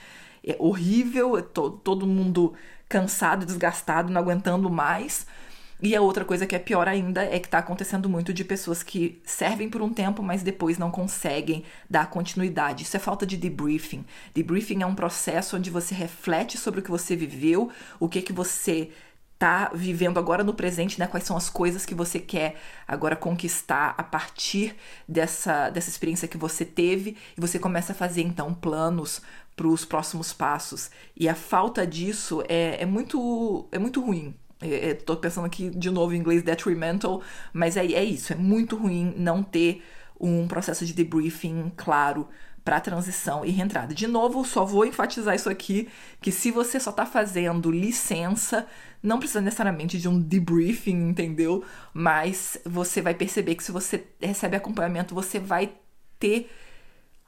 É 0.44 0.56
horrível, 0.58 1.36
é 1.36 1.42
to 1.42 1.70
todo 1.70 2.06
mundo 2.06 2.54
cansado, 2.88 3.46
desgastado, 3.46 4.12
não 4.12 4.20
aguentando 4.20 4.68
mais. 4.68 5.26
E 5.82 5.96
a 5.96 6.00
outra 6.00 6.24
coisa 6.24 6.46
que 6.46 6.54
é 6.54 6.60
pior 6.60 6.86
ainda 6.86 7.24
é 7.24 7.40
que 7.40 7.48
está 7.48 7.58
acontecendo 7.58 8.08
muito 8.08 8.32
de 8.32 8.44
pessoas 8.44 8.84
que 8.84 9.20
servem 9.24 9.68
por 9.68 9.82
um 9.82 9.92
tempo, 9.92 10.22
mas 10.22 10.40
depois 10.40 10.78
não 10.78 10.92
conseguem 10.92 11.64
dar 11.90 12.08
continuidade. 12.08 12.84
Isso 12.84 12.96
é 12.96 13.00
falta 13.00 13.26
de 13.26 13.36
debriefing. 13.36 14.04
Debriefing 14.32 14.82
é 14.82 14.86
um 14.86 14.94
processo 14.94 15.56
onde 15.56 15.70
você 15.70 15.92
reflete 15.92 16.56
sobre 16.56 16.78
o 16.78 16.82
que 16.84 16.90
você 16.90 17.16
viveu, 17.16 17.68
o 17.98 18.08
que 18.08 18.22
que 18.22 18.32
você 18.32 18.90
está 19.42 19.72
vivendo 19.74 20.18
agora 20.18 20.44
no 20.44 20.54
presente, 20.54 21.00
né? 21.00 21.08
Quais 21.08 21.24
são 21.24 21.36
as 21.36 21.50
coisas 21.50 21.84
que 21.84 21.96
você 21.96 22.20
quer 22.20 22.54
agora 22.86 23.16
conquistar 23.16 23.92
a 23.98 24.02
partir 24.04 24.76
dessa, 25.08 25.68
dessa 25.68 25.90
experiência 25.90 26.28
que 26.28 26.38
você 26.38 26.64
teve 26.64 27.16
e 27.36 27.40
você 27.40 27.58
começa 27.58 27.90
a 27.90 27.94
fazer 27.94 28.22
então 28.22 28.54
planos 28.54 29.20
para 29.56 29.66
os 29.66 29.84
próximos 29.84 30.32
passos. 30.32 30.92
E 31.16 31.28
a 31.28 31.34
falta 31.34 31.84
disso 31.84 32.44
é, 32.48 32.80
é 32.80 32.86
muito 32.86 33.66
é 33.72 33.80
muito 33.80 34.00
ruim. 34.00 34.32
Estou 34.60 35.16
pensando 35.16 35.46
aqui 35.46 35.70
de 35.70 35.90
novo 35.90 36.14
em 36.14 36.18
inglês 36.18 36.44
detrimental, 36.44 37.20
mas 37.52 37.76
é, 37.76 37.84
é 37.84 38.04
isso, 38.04 38.32
é 38.32 38.36
muito 38.36 38.76
ruim 38.76 39.12
não 39.16 39.42
ter 39.42 39.82
um 40.20 40.46
processo 40.46 40.86
de 40.86 40.92
debriefing 40.92 41.72
claro 41.76 42.28
para 42.64 42.80
transição 42.80 43.44
e 43.44 43.50
reentrada. 43.50 43.94
De 43.94 44.06
novo, 44.06 44.44
só 44.44 44.64
vou 44.64 44.84
enfatizar 44.84 45.34
isso 45.34 45.50
aqui, 45.50 45.88
que 46.20 46.30
se 46.30 46.50
você 46.50 46.78
só 46.78 46.90
está 46.90 47.04
fazendo 47.04 47.70
licença, 47.70 48.66
não 49.02 49.18
precisa 49.18 49.40
necessariamente 49.40 49.98
de 49.98 50.08
um 50.08 50.20
debriefing, 50.20 51.08
entendeu? 51.08 51.64
Mas 51.92 52.58
você 52.64 53.02
vai 53.02 53.14
perceber 53.14 53.56
que 53.56 53.64
se 53.64 53.72
você 53.72 54.06
recebe 54.20 54.56
acompanhamento, 54.56 55.14
você 55.14 55.38
vai 55.38 55.72
ter 56.18 56.48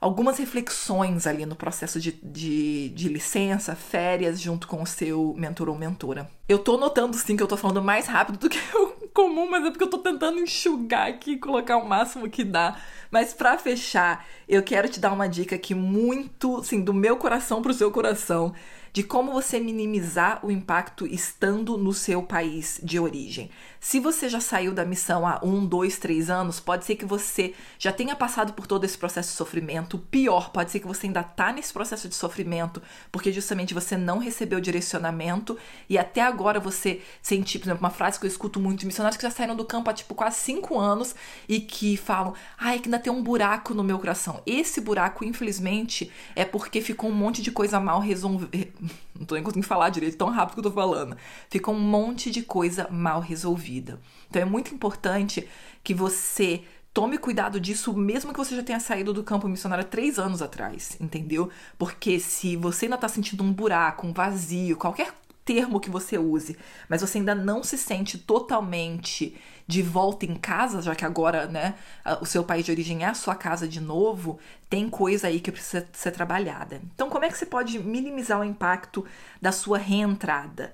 algumas 0.01 0.39
reflexões 0.39 1.27
ali 1.27 1.47
no 1.47 1.57
processo 1.57 1.99
de, 1.99 2.13
de, 2.23 2.91
de, 2.91 3.09
licença, 3.09 3.75
férias, 3.75 4.41
junto 4.41 4.69
com 4.69 4.83
o 4.83 4.87
seu 4.87 5.35
mentor 5.37 5.69
ou 5.71 5.79
mentora. 5.79 6.31
Eu 6.49 6.59
tô 6.59 6.77
notando 6.77 7.17
sim 7.17 7.37
que 7.37 7.43
eu 7.43 7.49
tô 7.49 7.57
falando 7.57 7.83
mais 7.83 8.07
rápido 8.07 8.39
do 8.39 8.49
que 8.51 8.59
o 8.77 9.04
comum, 9.15 9.49
mas 9.49 9.65
é 9.65 9.71
porque 9.71 9.85
eu 9.85 9.91
tô 9.91 9.99
tentando 9.99 10.41
enxugar 10.41 11.09
aqui 11.09 11.33
e 11.33 11.39
colocar 11.39 11.77
o 11.77 11.89
máximo 11.89 12.29
que 12.29 12.43
dá. 12.43 12.77
Mas 13.11 13.33
para 13.33 13.57
fechar, 13.57 14.27
eu 14.49 14.63
quero 14.63 14.89
te 14.89 14.99
dar 14.99 15.13
uma 15.13 15.29
dica 15.29 15.55
aqui 15.55 15.75
muito, 15.75 16.59
assim, 16.59 16.83
do 16.83 16.93
meu 16.93 17.17
coração 17.17 17.63
pro 17.63 17.73
seu 17.73 17.93
coração 17.93 18.53
de 18.93 19.03
como 19.03 19.33
você 19.33 19.59
minimizar 19.59 20.45
o 20.47 20.53
impacto 20.53 21.05
estando 21.05 21.77
no 21.77 21.93
seu 21.93 22.23
país 22.23 22.81
de 22.83 22.99
origem. 22.99 23.51
Se 23.85 24.01
você 24.01 24.31
já 24.31 24.41
saiu 24.41 24.73
da 24.73 24.83
missão 24.83 25.27
há 25.27 25.39
um, 25.43 25.67
dois, 25.67 25.99
três 25.99 26.31
anos, 26.31 26.59
pode 26.59 26.87
ser 26.87 26.97
que 26.97 27.05
você 27.05 27.53
já 27.79 27.93
tenha 27.93 28.17
passado 28.17 28.55
por 28.55 28.67
todo 28.67 28.85
esse 28.85 28.97
processo 28.97 29.29
de 29.29 29.37
sofrimento. 29.37 29.99
Pior, 29.99 30.49
pode 30.53 30.71
ser 30.71 30.81
que 30.81 30.87
você 30.87 31.07
ainda 31.07 31.21
está 31.21 31.53
nesse 31.53 31.71
processo 31.71 32.09
de 32.09 32.15
sofrimento 32.15 32.81
porque 33.13 33.31
justamente 33.31 33.75
você 33.75 33.95
não 33.95 34.17
recebeu 34.17 34.59
direcionamento 34.59 35.59
e 35.87 35.99
até 35.99 36.23
agora 36.23 36.59
você 36.59 37.03
sente, 37.21 37.59
por 37.59 37.67
exemplo, 37.67 37.83
uma 37.83 37.91
frase 37.91 38.19
que 38.19 38.25
eu 38.25 38.29
escuto 38.29 38.59
muito 38.59 38.81
de 38.81 38.87
missionários 38.87 39.19
que 39.19 39.23
já 39.23 39.31
saíram 39.31 39.55
do 39.55 39.67
campo 39.67 39.91
há 39.91 39.93
tipo 39.93 40.15
quase 40.15 40.39
cinco 40.39 40.79
anos 40.79 41.15
e 41.47 41.61
que 41.61 41.99
falam: 41.99 42.33
ai, 42.57 42.79
que 42.79 42.89
ainda 42.89 42.99
tem 42.99 43.13
um 43.13 43.23
buraco 43.23 43.75
no 43.75 43.85
meu 43.85 43.99
coração. 43.99 44.41
Esse 44.47 44.81
buraco, 44.81 45.27
infelizmente, 45.27 46.11
é 46.35 46.47
porque 46.47 46.81
ficou 46.81 47.11
um 47.11 47.15
monte 47.15 47.43
de 47.43 47.51
coisa 47.51 47.79
mal 47.79 48.01
resolvida. 48.01 48.73
Não 49.15 49.27
tô 49.27 49.37
nem 49.37 49.45
conseguindo 49.45 49.67
falar 49.67 49.91
direito, 49.91 50.17
tão 50.17 50.29
rápido 50.29 50.55
que 50.55 50.59
eu 50.61 50.65
tô 50.65 50.73
falando. 50.73 51.17
Ficou 51.49 51.73
um 51.73 51.79
monte 51.79 52.31
de 52.31 52.43
coisa 52.43 52.89
mal 52.91 53.21
resolvida 53.21 53.74
vida. 53.75 54.01
Então 54.29 54.41
é 54.41 54.45
muito 54.45 54.73
importante 54.75 55.49
que 55.83 55.95
você 55.95 56.63
tome 56.93 57.19
cuidado 57.19 57.59
disso, 57.59 57.93
mesmo 57.93 58.33
que 58.33 58.39
você 58.39 58.55
já 58.55 58.63
tenha 58.63 58.79
saído 58.79 59.13
do 59.13 59.25
campo 59.25 59.49
missionário 59.49 59.85
três 59.85 60.17
anos 60.19 60.41
atrás, 60.41 60.97
entendeu? 61.01 61.51
Porque 61.77 62.21
se 62.21 62.57
você 62.57 62.87
ainda 62.87 62.97
tá 62.97 63.09
sentindo 63.09 63.43
um 63.43 63.53
buraco, 63.53 64.07
um 64.07 64.13
vazio, 64.13 64.77
qualquer 64.77 65.13
termo 65.45 65.81
que 65.81 65.91
você 65.91 66.17
use, 66.17 66.57
mas 66.89 67.03
você 67.03 67.19
ainda 67.19 67.35
não 67.35 67.63
se 67.63 67.77
sente 67.77 68.17
totalmente 68.17 69.37
de 69.67 69.83
volta 69.83 70.25
em 70.25 70.37
casa, 70.37 70.81
já 70.81 70.95
que 70.95 71.05
agora, 71.05 71.47
né, 71.47 71.75
o 72.21 72.25
seu 72.25 72.45
país 72.45 72.65
de 72.65 72.71
origem 72.71 73.03
é 73.03 73.09
a 73.09 73.15
sua 73.15 73.35
casa 73.35 73.67
de 73.67 73.81
novo, 73.81 74.39
tem 74.71 74.89
coisa 74.89 75.27
aí 75.27 75.41
que 75.41 75.53
precisa 75.53 75.87
ser 75.93 76.13
trabalhada. 76.13 76.81
Então, 76.95 77.11
como 77.11 77.25
é 77.25 77.29
que 77.29 77.37
você 77.37 77.47
pode 77.47 77.79
minimizar 77.79 78.41
o 78.41 78.45
impacto 78.45 79.05
da 79.43 79.53
sua 79.53 79.79
reentrada? 79.79 80.73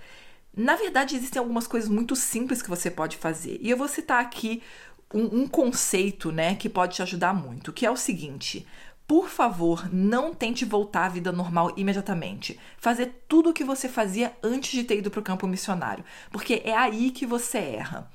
Na 0.56 0.76
verdade, 0.76 1.16
existem 1.16 1.38
algumas 1.38 1.66
coisas 1.66 1.88
muito 1.88 2.16
simples 2.16 2.60
que 2.60 2.68
você 2.68 2.90
pode 2.90 3.16
fazer. 3.16 3.58
E 3.60 3.70
eu 3.70 3.76
vou 3.76 3.88
citar 3.88 4.20
aqui 4.20 4.62
um, 5.14 5.42
um 5.42 5.48
conceito, 5.48 6.32
né, 6.32 6.54
que 6.54 6.68
pode 6.68 6.96
te 6.96 7.02
ajudar 7.02 7.34
muito, 7.34 7.72
que 7.72 7.86
é 7.86 7.90
o 7.90 7.96
seguinte: 7.96 8.66
por 9.06 9.28
favor, 9.28 9.92
não 9.92 10.32
tente 10.32 10.64
voltar 10.64 11.06
à 11.06 11.08
vida 11.08 11.32
normal 11.32 11.72
imediatamente. 11.76 12.58
Fazer 12.78 13.24
tudo 13.26 13.50
o 13.50 13.52
que 13.52 13.64
você 13.64 13.88
fazia 13.88 14.32
antes 14.42 14.70
de 14.70 14.84
ter 14.84 14.98
ido 14.98 15.10
para 15.10 15.20
o 15.20 15.24
campo 15.24 15.46
missionário, 15.46 16.04
porque 16.30 16.62
é 16.64 16.76
aí 16.76 17.10
que 17.10 17.26
você 17.26 17.58
erra. 17.58 18.08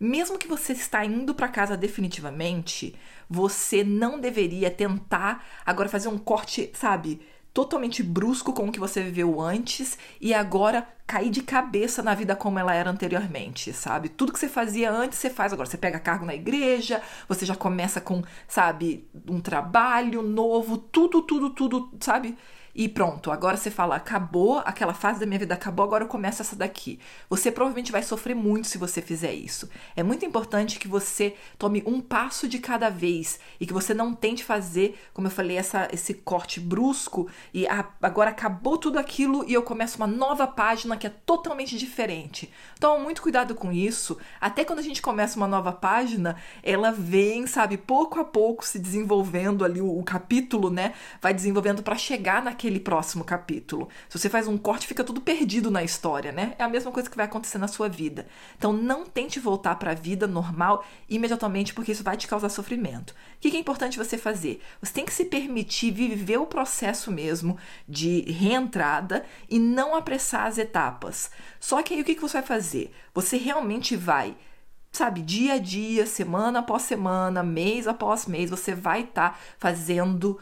Mesmo 0.00 0.38
que 0.38 0.48
você 0.48 0.72
está 0.72 1.04
indo 1.04 1.34
para 1.34 1.48
casa 1.48 1.76
definitivamente, 1.76 2.94
você 3.28 3.82
não 3.82 4.20
deveria 4.20 4.70
tentar 4.70 5.44
agora 5.66 5.88
fazer 5.88 6.08
um 6.08 6.16
corte, 6.16 6.70
sabe, 6.72 7.20
totalmente 7.52 8.02
brusco 8.02 8.52
com 8.52 8.68
o 8.68 8.72
que 8.72 8.78
você 8.78 9.02
viveu 9.02 9.40
antes 9.40 9.98
e 10.20 10.32
agora 10.32 10.86
cair 11.06 11.30
de 11.30 11.42
cabeça 11.42 12.02
na 12.02 12.14
vida 12.14 12.36
como 12.36 12.58
ela 12.58 12.74
era 12.74 12.90
anteriormente, 12.90 13.72
sabe? 13.72 14.10
Tudo 14.10 14.32
que 14.32 14.38
você 14.38 14.48
fazia 14.48 14.90
antes, 14.90 15.18
você 15.18 15.30
faz 15.30 15.52
agora. 15.52 15.68
Você 15.68 15.78
pega 15.78 15.98
cargo 15.98 16.26
na 16.26 16.34
igreja, 16.34 17.02
você 17.26 17.46
já 17.46 17.56
começa 17.56 18.00
com, 18.00 18.22
sabe, 18.46 19.08
um 19.28 19.40
trabalho 19.40 20.22
novo, 20.22 20.76
tudo, 20.76 21.22
tudo, 21.22 21.50
tudo, 21.50 21.90
sabe? 22.00 22.36
E 22.74 22.88
pronto, 22.88 23.30
agora 23.30 23.56
você 23.56 23.70
fala, 23.70 23.96
acabou, 23.96 24.58
aquela 24.58 24.94
fase 24.94 25.18
da 25.20 25.26
minha 25.26 25.38
vida 25.38 25.54
acabou, 25.54 25.84
agora 25.84 26.04
eu 26.04 26.08
começo 26.08 26.42
essa 26.42 26.54
daqui. 26.54 26.98
Você 27.28 27.50
provavelmente 27.50 27.90
vai 27.90 28.02
sofrer 28.02 28.34
muito 28.34 28.68
se 28.68 28.78
você 28.78 29.02
fizer 29.02 29.32
isso. 29.32 29.68
É 29.96 30.02
muito 30.02 30.24
importante 30.24 30.78
que 30.78 30.86
você 30.86 31.34
tome 31.58 31.82
um 31.86 32.00
passo 32.00 32.46
de 32.48 32.58
cada 32.58 32.88
vez 32.88 33.40
e 33.60 33.66
que 33.66 33.72
você 33.72 33.92
não 33.92 34.14
tente 34.14 34.44
fazer, 34.44 34.98
como 35.12 35.26
eu 35.26 35.30
falei, 35.30 35.56
essa, 35.56 35.88
esse 35.92 36.14
corte 36.14 36.60
brusco 36.60 37.28
e 37.52 37.66
ah, 37.66 37.86
agora 38.02 38.30
acabou 38.30 38.78
tudo 38.78 38.98
aquilo 38.98 39.44
e 39.48 39.54
eu 39.54 39.62
começo 39.62 39.96
uma 39.96 40.06
nova 40.06 40.46
página 40.46 40.96
que 40.96 41.06
é 41.06 41.10
totalmente 41.10 41.76
diferente. 41.76 42.52
Então, 42.76 43.00
muito 43.00 43.22
cuidado 43.22 43.54
com 43.54 43.72
isso. 43.72 44.18
Até 44.40 44.64
quando 44.64 44.78
a 44.78 44.82
gente 44.82 45.02
começa 45.02 45.36
uma 45.36 45.48
nova 45.48 45.72
página, 45.72 46.36
ela 46.62 46.90
vem, 46.92 47.46
sabe, 47.46 47.76
pouco 47.76 48.20
a 48.20 48.24
pouco 48.24 48.64
se 48.64 48.78
desenvolvendo 48.78 49.64
ali 49.64 49.80
o, 49.80 49.98
o 49.98 50.04
capítulo, 50.04 50.70
né? 50.70 50.94
Vai 51.20 51.34
desenvolvendo 51.34 51.82
para 51.82 51.96
chegar 51.96 52.42
naquele 52.58 52.68
aquele 52.68 52.80
próximo 52.80 53.24
capítulo. 53.24 53.88
Se 54.08 54.18
você 54.18 54.28
faz 54.28 54.48
um 54.48 54.58
corte, 54.58 54.86
fica 54.86 55.04
tudo 55.04 55.20
perdido 55.20 55.70
na 55.70 55.84
história, 55.84 56.32
né? 56.32 56.54
É 56.58 56.64
a 56.64 56.68
mesma 56.68 56.90
coisa 56.90 57.08
que 57.08 57.16
vai 57.16 57.24
acontecer 57.24 57.56
na 57.56 57.68
sua 57.68 57.88
vida. 57.88 58.26
Então 58.56 58.72
não 58.72 59.06
tente 59.06 59.38
voltar 59.38 59.76
para 59.76 59.92
a 59.92 59.94
vida 59.94 60.26
normal 60.26 60.84
imediatamente, 61.08 61.72
porque 61.72 61.92
isso 61.92 62.02
vai 62.02 62.16
te 62.16 62.26
causar 62.26 62.48
sofrimento. 62.48 63.14
O 63.36 63.40
que 63.40 63.56
é 63.56 63.60
importante 63.60 63.96
você 63.96 64.18
fazer? 64.18 64.60
Você 64.80 64.92
tem 64.92 65.04
que 65.04 65.12
se 65.12 65.24
permitir 65.24 65.92
viver 65.92 66.38
o 66.38 66.46
processo 66.46 67.12
mesmo 67.12 67.56
de 67.88 68.22
reentrada 68.32 69.24
e 69.48 69.58
não 69.60 69.94
apressar 69.94 70.46
as 70.46 70.58
etapas. 70.58 71.30
Só 71.60 71.80
que 71.82 71.94
aí 71.94 72.00
o 72.00 72.04
que 72.04 72.20
você 72.20 72.38
vai 72.38 72.46
fazer? 72.46 72.92
Você 73.14 73.36
realmente 73.36 73.94
vai 73.94 74.36
sabe, 74.90 75.20
dia 75.20 75.52
a 75.52 75.58
dia, 75.58 76.06
semana 76.06 76.58
após 76.60 76.82
semana, 76.82 77.42
mês 77.42 77.86
após 77.86 78.26
mês, 78.26 78.50
você 78.50 78.74
vai 78.74 79.02
estar 79.02 79.30
tá 79.30 79.38
fazendo 79.58 80.40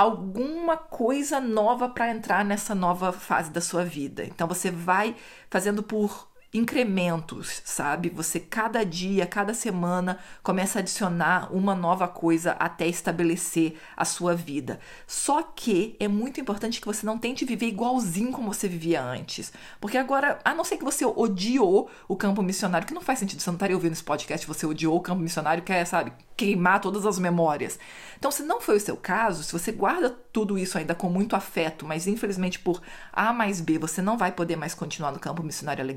alguma 0.00 0.76
coisa 0.78 1.40
nova 1.40 1.88
para 1.88 2.10
entrar 2.10 2.44
nessa 2.44 2.74
nova 2.74 3.12
fase 3.12 3.50
da 3.50 3.60
sua 3.60 3.84
vida. 3.84 4.24
Então 4.24 4.48
você 4.48 4.70
vai 4.70 5.14
fazendo 5.50 5.82
por 5.82 6.29
incrementos, 6.52 7.62
sabe? 7.64 8.10
Você 8.10 8.40
cada 8.40 8.84
dia, 8.84 9.24
cada 9.24 9.54
semana 9.54 10.18
começa 10.42 10.78
a 10.78 10.80
adicionar 10.80 11.54
uma 11.54 11.74
nova 11.74 12.08
coisa 12.08 12.52
até 12.52 12.88
estabelecer 12.88 13.78
a 13.96 14.04
sua 14.04 14.34
vida. 14.34 14.80
Só 15.06 15.42
que 15.42 15.96
é 16.00 16.08
muito 16.08 16.40
importante 16.40 16.80
que 16.80 16.86
você 16.86 17.06
não 17.06 17.18
tente 17.18 17.44
viver 17.44 17.66
igualzinho 17.66 18.32
como 18.32 18.52
você 18.52 18.66
vivia 18.66 19.00
antes. 19.00 19.52
Porque 19.80 19.96
agora, 19.96 20.40
a 20.44 20.52
não 20.52 20.64
ser 20.64 20.76
que 20.76 20.84
você 20.84 21.04
odiou 21.04 21.88
o 22.08 22.16
campo 22.16 22.42
missionário, 22.42 22.86
que 22.86 22.94
não 22.94 23.00
faz 23.00 23.20
sentido, 23.20 23.40
você 23.40 23.50
não 23.50 23.56
estaria 23.56 23.76
ouvindo 23.76 23.92
esse 23.92 24.02
podcast, 24.02 24.46
você 24.46 24.66
odiou 24.66 24.96
o 24.96 25.00
campo 25.00 25.22
missionário, 25.22 25.62
quer, 25.62 25.84
sabe, 25.84 26.12
queimar 26.36 26.80
todas 26.80 27.06
as 27.06 27.18
memórias. 27.18 27.78
Então, 28.18 28.30
se 28.30 28.42
não 28.42 28.60
foi 28.60 28.76
o 28.76 28.80
seu 28.80 28.96
caso, 28.96 29.44
se 29.44 29.52
você 29.52 29.70
guarda 29.70 30.10
tudo 30.32 30.58
isso 30.58 30.78
ainda 30.78 30.94
com 30.94 31.08
muito 31.08 31.36
afeto, 31.36 31.86
mas 31.86 32.06
infelizmente 32.06 32.58
por 32.58 32.80
A 33.12 33.32
mais 33.32 33.60
B 33.60 33.78
você 33.78 34.00
não 34.00 34.16
vai 34.16 34.32
poder 34.32 34.56
mais 34.56 34.74
continuar 34.74 35.12
no 35.12 35.18
campo 35.18 35.42
missionário 35.42 35.82
além 35.82 35.96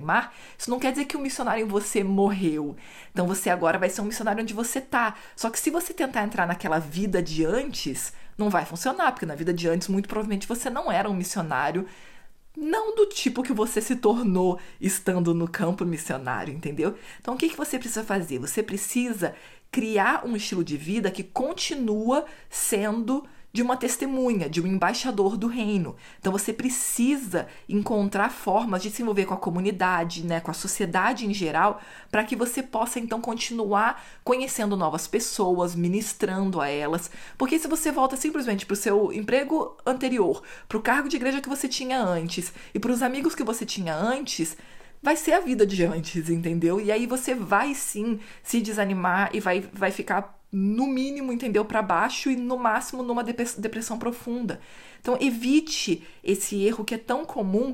isso 0.58 0.70
não 0.70 0.80
quer 0.80 0.92
dizer 0.92 1.06
que 1.06 1.18
o 1.18 1.20
missionário 1.20 1.66
em 1.66 1.68
você 1.68 2.04
morreu. 2.04 2.76
Então 3.12 3.28
você 3.28 3.50
agora 3.50 3.78
vai 3.78 3.90
ser 3.90 4.02
um 4.02 4.06
missionário 4.06 4.42
onde 4.42 4.54
você 4.54 4.82
tá. 4.82 5.16
Só 5.36 5.50
que 5.50 5.60
se 5.60 5.70
você 5.70 5.94
tentar 5.94 6.24
entrar 6.24 6.48
naquela 6.48 6.80
vida 6.80 7.22
de 7.22 7.46
antes, 7.46 8.14
não 8.38 8.50
vai 8.50 8.66
funcionar, 8.66 9.12
porque 9.12 9.26
na 9.26 9.36
vida 9.36 9.54
de 9.54 9.68
antes, 9.68 9.88
muito 9.88 10.08
provavelmente 10.08 10.48
você 10.48 10.70
não 10.70 10.92
era 10.92 11.10
um 11.10 11.14
missionário 11.14 11.86
não 12.56 12.96
do 12.96 13.08
tipo 13.08 13.42
que 13.42 13.52
você 13.52 13.82
se 13.82 13.96
tornou 13.96 14.60
estando 14.80 15.34
no 15.34 15.48
campo 15.48 15.84
missionário, 15.84 16.54
entendeu? 16.54 16.96
Então, 17.20 17.34
o 17.34 17.38
que, 17.38 17.50
que 17.50 17.58
você 17.58 17.80
precisa 17.80 18.04
fazer? 18.04 18.38
Você 18.40 18.62
precisa 18.62 19.34
criar 19.72 20.24
um 20.24 20.36
estilo 20.36 20.64
de 20.64 20.78
vida 20.78 21.10
que 21.10 21.24
continua 21.24 22.26
sendo 22.50 23.26
de 23.54 23.62
uma 23.62 23.78
testemunha, 23.78 24.50
de 24.50 24.60
um 24.60 24.66
embaixador 24.66 25.38
do 25.38 25.46
reino. 25.46 25.96
Então 26.20 26.32
você 26.32 26.52
precisa 26.52 27.48
encontrar 27.70 28.32
formas 28.32 28.82
de 28.82 28.90
se 28.90 29.04
envolver 29.04 29.26
com 29.26 29.36
a 29.36 29.38
comunidade, 29.38 30.26
né, 30.26 30.40
com 30.40 30.50
a 30.50 30.56
sociedade 30.56 31.28
em 31.28 31.34
geral, 31.34 31.80
para 32.10 32.24
que 32.24 32.36
você 32.36 32.64
possa 32.64 33.00
então 33.00 33.22
continuar 33.22 34.04
conhecendo 34.24 34.76
novas 34.76 35.06
pessoas, 35.06 35.76
ministrando 35.76 36.60
a 36.60 36.68
elas. 36.68 37.12
Porque 37.38 37.60
se 37.60 37.68
você 37.68 37.92
volta 37.92 38.18
simplesmente 38.18 38.66
para 38.66 38.74
o 38.74 38.78
seu 38.78 39.14
emprego 39.14 39.78
anterior, 39.86 40.42
para 40.68 40.78
o 40.80 40.82
cargo 40.82 41.08
de 41.08 41.16
igreja 41.16 41.40
que 41.40 41.50
você 41.50 41.68
tinha 41.68 42.02
antes 42.02 42.52
e 42.74 42.80
para 42.80 42.92
os 42.92 43.04
amigos 43.04 43.36
que 43.36 43.44
você 43.44 43.68
tinha 43.68 43.96
antes, 43.96 44.58
vai 45.00 45.16
ser 45.16 45.34
a 45.34 45.40
vida 45.40 45.64
de 45.64 45.84
antes, 45.84 46.28
entendeu? 46.28 46.82
E 46.82 46.92
aí 46.92 47.06
você 47.06 47.36
vai 47.36 47.76
sim 47.76 48.20
se 48.42 48.62
desanimar 48.62 49.30
e 49.32 49.40
vai, 49.40 49.62
vai 49.72 49.92
ficar 49.92 50.43
no 50.56 50.86
mínimo, 50.86 51.34
entendeu, 51.34 51.66
para 51.66 51.82
baixo 51.82 52.30
e 52.30 52.36
no 52.36 52.58
máximo 52.58 53.02
numa 53.02 53.24
depressão 53.24 53.98
profunda. 53.98 54.62
Então 55.02 55.18
evite 55.20 56.04
esse 56.24 56.64
erro 56.64 56.86
que 56.86 56.94
é 56.94 56.98
tão 56.98 57.26
comum 57.26 57.74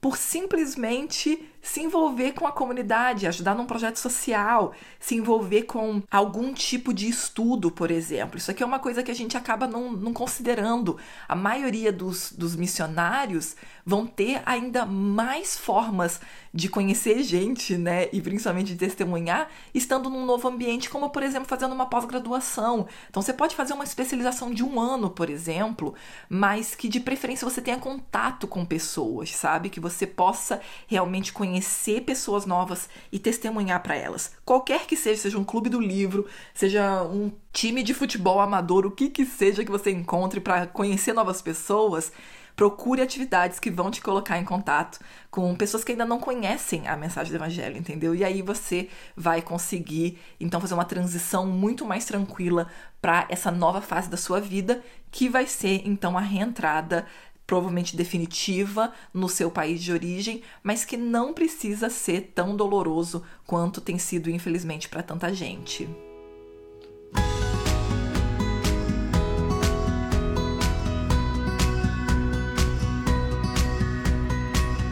por 0.00 0.16
simplesmente 0.16 1.44
se 1.62 1.80
envolver 1.80 2.32
com 2.32 2.46
a 2.46 2.52
comunidade, 2.52 3.26
ajudar 3.26 3.54
num 3.54 3.66
projeto 3.66 3.96
social, 3.96 4.72
se 4.98 5.14
envolver 5.14 5.62
com 5.64 6.02
algum 6.10 6.52
tipo 6.52 6.92
de 6.92 7.08
estudo, 7.08 7.70
por 7.70 7.90
exemplo. 7.90 8.38
Isso 8.38 8.50
aqui 8.50 8.62
é 8.62 8.66
uma 8.66 8.78
coisa 8.78 9.02
que 9.02 9.10
a 9.10 9.14
gente 9.14 9.36
acaba 9.36 9.66
não, 9.66 9.92
não 9.92 10.12
considerando. 10.12 10.96
A 11.28 11.36
maioria 11.36 11.92
dos, 11.92 12.32
dos 12.32 12.56
missionários 12.56 13.56
vão 13.84 14.06
ter 14.06 14.42
ainda 14.46 14.86
mais 14.86 15.58
formas 15.58 16.20
de 16.52 16.68
conhecer 16.68 17.22
gente, 17.22 17.76
né, 17.76 18.08
e 18.12 18.20
principalmente 18.20 18.72
de 18.72 18.76
testemunhar, 18.76 19.48
estando 19.72 20.10
num 20.10 20.24
novo 20.24 20.48
ambiente, 20.48 20.90
como 20.90 21.10
por 21.10 21.22
exemplo 21.22 21.48
fazendo 21.48 21.72
uma 21.72 21.86
pós-graduação. 21.86 22.86
Então 23.08 23.22
você 23.22 23.32
pode 23.32 23.54
fazer 23.54 23.72
uma 23.72 23.84
especialização 23.84 24.52
de 24.52 24.64
um 24.64 24.80
ano, 24.80 25.10
por 25.10 25.30
exemplo, 25.30 25.94
mas 26.28 26.74
que 26.74 26.88
de 26.88 27.00
preferência 27.00 27.48
você 27.48 27.60
tenha 27.60 27.78
contato 27.78 28.48
com 28.48 28.64
pessoas, 28.64 29.30
sabe, 29.30 29.70
que 29.70 29.78
você 29.78 30.06
possa 30.06 30.60
realmente 30.88 31.32
conhecer 31.32 31.49
conhecer 31.50 32.02
pessoas 32.02 32.46
novas 32.46 32.88
e 33.10 33.18
testemunhar 33.18 33.82
para 33.82 33.96
elas. 33.96 34.32
Qualquer 34.44 34.86
que 34.86 34.96
seja, 34.96 35.22
seja 35.22 35.38
um 35.38 35.44
clube 35.44 35.68
do 35.68 35.80
livro, 35.80 36.26
seja 36.54 37.02
um 37.02 37.32
time 37.52 37.82
de 37.82 37.92
futebol 37.92 38.38
amador, 38.38 38.86
o 38.86 38.90
que 38.90 39.10
que 39.10 39.26
seja 39.26 39.64
que 39.64 39.70
você 39.70 39.90
encontre 39.90 40.38
para 40.38 40.68
conhecer 40.68 41.12
novas 41.12 41.42
pessoas, 41.42 42.12
procure 42.54 43.02
atividades 43.02 43.58
que 43.58 43.70
vão 43.70 43.90
te 43.90 44.00
colocar 44.00 44.38
em 44.38 44.44
contato 44.44 45.00
com 45.28 45.52
pessoas 45.56 45.82
que 45.82 45.92
ainda 45.92 46.04
não 46.04 46.20
conhecem 46.20 46.86
a 46.86 46.96
mensagem 46.96 47.32
do 47.32 47.36
evangelho, 47.36 47.76
entendeu? 47.76 48.14
E 48.14 48.22
aí 48.22 48.42
você 48.42 48.88
vai 49.16 49.42
conseguir 49.42 50.18
então 50.38 50.60
fazer 50.60 50.74
uma 50.74 50.84
transição 50.84 51.46
muito 51.46 51.84
mais 51.84 52.04
tranquila 52.04 52.68
para 53.00 53.26
essa 53.28 53.50
nova 53.50 53.80
fase 53.80 54.08
da 54.08 54.16
sua 54.16 54.40
vida, 54.40 54.82
que 55.10 55.28
vai 55.28 55.46
ser 55.46 55.82
então 55.84 56.16
a 56.16 56.20
reentrada 56.20 57.06
provavelmente 57.50 57.96
definitiva 57.96 58.92
no 59.12 59.28
seu 59.28 59.50
país 59.50 59.82
de 59.82 59.92
origem, 59.92 60.40
mas 60.62 60.84
que 60.84 60.96
não 60.96 61.34
precisa 61.34 61.90
ser 61.90 62.30
tão 62.32 62.54
doloroso 62.54 63.24
quanto 63.44 63.80
tem 63.80 63.98
sido, 63.98 64.30
infelizmente, 64.30 64.88
para 64.88 65.02
tanta 65.02 65.34
gente. 65.34 65.88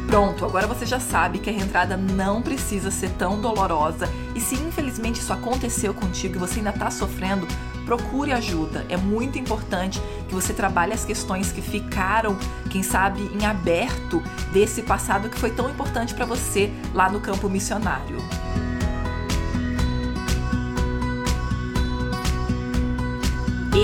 Pronto, 0.08 0.46
agora 0.46 0.66
você 0.66 0.86
já 0.86 0.98
sabe 0.98 1.38
que 1.38 1.50
a 1.50 1.52
reentrada 1.52 1.94
não 1.94 2.40
precisa 2.40 2.90
ser 2.90 3.10
tão 3.10 3.38
dolorosa 3.42 4.08
e 4.34 4.40
se 4.40 4.54
infelizmente 4.54 5.20
isso 5.20 5.34
aconteceu 5.34 5.92
contigo 5.92 6.36
e 6.36 6.38
você 6.38 6.60
ainda 6.60 6.70
está 6.70 6.90
sofrendo, 6.90 7.46
procure 7.84 8.32
ajuda. 8.32 8.86
É 8.88 8.96
muito 8.96 9.38
importante 9.38 10.00
que 10.26 10.34
você 10.34 10.54
trabalhe 10.54 10.94
as 10.94 11.04
questões 11.04 11.52
que 11.52 11.60
ficaram, 11.60 12.38
quem 12.70 12.82
sabe, 12.82 13.20
em 13.38 13.44
aberto 13.44 14.22
desse 14.50 14.80
passado 14.80 15.28
que 15.28 15.38
foi 15.38 15.50
tão 15.50 15.68
importante 15.68 16.14
para 16.14 16.24
você 16.24 16.72
lá 16.94 17.10
no 17.10 17.20
campo 17.20 17.46
missionário. 17.50 18.16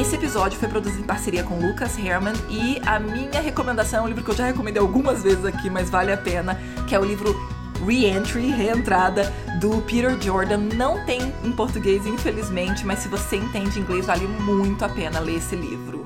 Esse 0.00 0.16
episódio 0.16 0.58
foi 0.58 0.68
produzido 0.68 1.02
em 1.02 1.06
parceria 1.06 1.44
com 1.44 1.56
Lucas 1.56 1.96
Herman 1.96 2.34
e 2.50 2.82
a 2.84 2.98
minha 2.98 3.40
recomendação 3.40 4.00
é 4.00 4.02
um 4.02 4.08
livro 4.08 4.24
que 4.24 4.30
eu 4.32 4.34
já 4.34 4.44
recomendei 4.44 4.82
algumas 4.82 5.22
vezes 5.22 5.44
aqui, 5.44 5.70
mas 5.70 5.88
vale 5.88 6.12
a 6.12 6.16
pena, 6.16 6.60
que 6.88 6.96
é 6.96 6.98
o 6.98 7.04
livro 7.04 7.32
Reentry, 7.86 8.48
Reentrada, 8.48 9.32
do 9.60 9.80
Peter 9.82 10.20
Jordan. 10.20 10.58
Não 10.74 11.04
tem 11.06 11.32
em 11.44 11.52
português, 11.52 12.06
infelizmente, 12.06 12.84
mas 12.84 12.98
se 12.98 13.08
você 13.08 13.36
entende 13.36 13.78
inglês, 13.78 14.06
vale 14.06 14.26
muito 14.26 14.84
a 14.84 14.88
pena 14.88 15.20
ler 15.20 15.36
esse 15.36 15.54
livro. 15.54 16.03